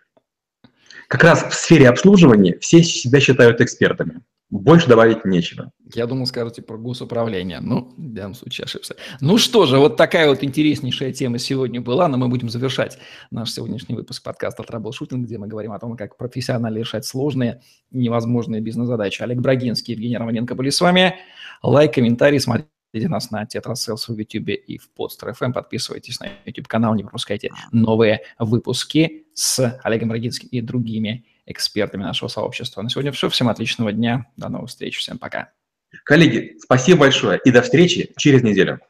Как 1.09 1.25
раз 1.25 1.45
в 1.45 1.55
сфере 1.55 1.89
обслуживания 1.89 2.59
все 2.59 2.83
себя 2.83 3.21
считают 3.21 3.61
экспертами. 3.61 4.23
Больше 4.49 4.89
добавить 4.89 5.25
нечего. 5.25 5.73
Я 5.93 6.07
думал, 6.07 6.25
скажете 6.27 6.63
про 6.63 6.79
госуправление. 6.79 7.59
Ну, 7.61 7.93
в 7.97 8.13
данном 8.13 8.35
случае 8.35 8.67
ошибся. 8.67 8.95
Ну 9.21 9.39
что 9.39 9.67
же, 9.67 9.79
вот 9.79 9.97
такая 9.97 10.29
вот 10.29 10.45
интереснейшая 10.45 11.13
тема 11.13 11.39
сегодня 11.39 11.81
была, 11.81 12.07
но 12.07 12.17
мы 12.17 12.29
будем 12.29 12.49
завершать 12.49 12.97
наш 13.33 13.51
сегодняшний 13.51 13.97
выпуск 13.97 14.23
подкаста 14.23 14.63
«Траблшутинг», 14.63 15.27
где 15.27 15.39
мы 15.39 15.49
говорим 15.49 15.73
о 15.73 15.81
том, 15.81 15.97
как 15.97 16.17
профессионально 16.17 16.79
решать 16.79 17.05
сложные, 17.05 17.61
невозможные 17.91 18.61
бизнес-задачи. 18.61 19.21
Олег 19.21 19.39
Брагинский, 19.39 19.95
Евгений 19.95 20.17
Романенко 20.17 20.55
были 20.55 20.71
с 20.71 20.81
вами. 20.81 21.17
Лайк, 21.65 21.95
комментарий, 21.95 22.39
смотрите 22.39 22.69
нас 23.09 23.33
на 23.33 23.47
TetraSales 23.47 24.09
в 24.09 24.17
YouTube 24.17 24.51
и 24.51 24.79
в 24.79 24.91
Podster 24.97 25.35
FM. 25.37 25.55
Подписывайтесь 25.55 26.21
на 26.21 26.29
YouTube-канал, 26.45 26.95
не 26.95 27.03
пропускайте 27.03 27.51
новые 27.73 28.21
выпуски 28.39 29.27
с 29.35 29.81
Олегом 29.83 30.11
Брагинским 30.11 30.49
и 30.53 30.61
другими 30.61 31.25
экспертами 31.47 32.03
нашего 32.03 32.29
сообщества. 32.29 32.83
На 32.83 32.91
сегодня 32.91 33.13
все. 33.13 33.29
Всем 33.29 33.49
отличного 33.49 33.93
дня. 33.93 34.27
До 34.37 34.49
новых 34.49 34.71
встреч. 34.71 34.99
Всем 34.99 35.19
пока. 35.19 35.53
Коллеги, 36.05 36.57
спасибо 36.61 37.01
большое 37.01 37.41
и 37.45 37.51
до 37.51 37.63
встречи 37.63 38.13
через 38.17 38.43
неделю. 38.43 38.81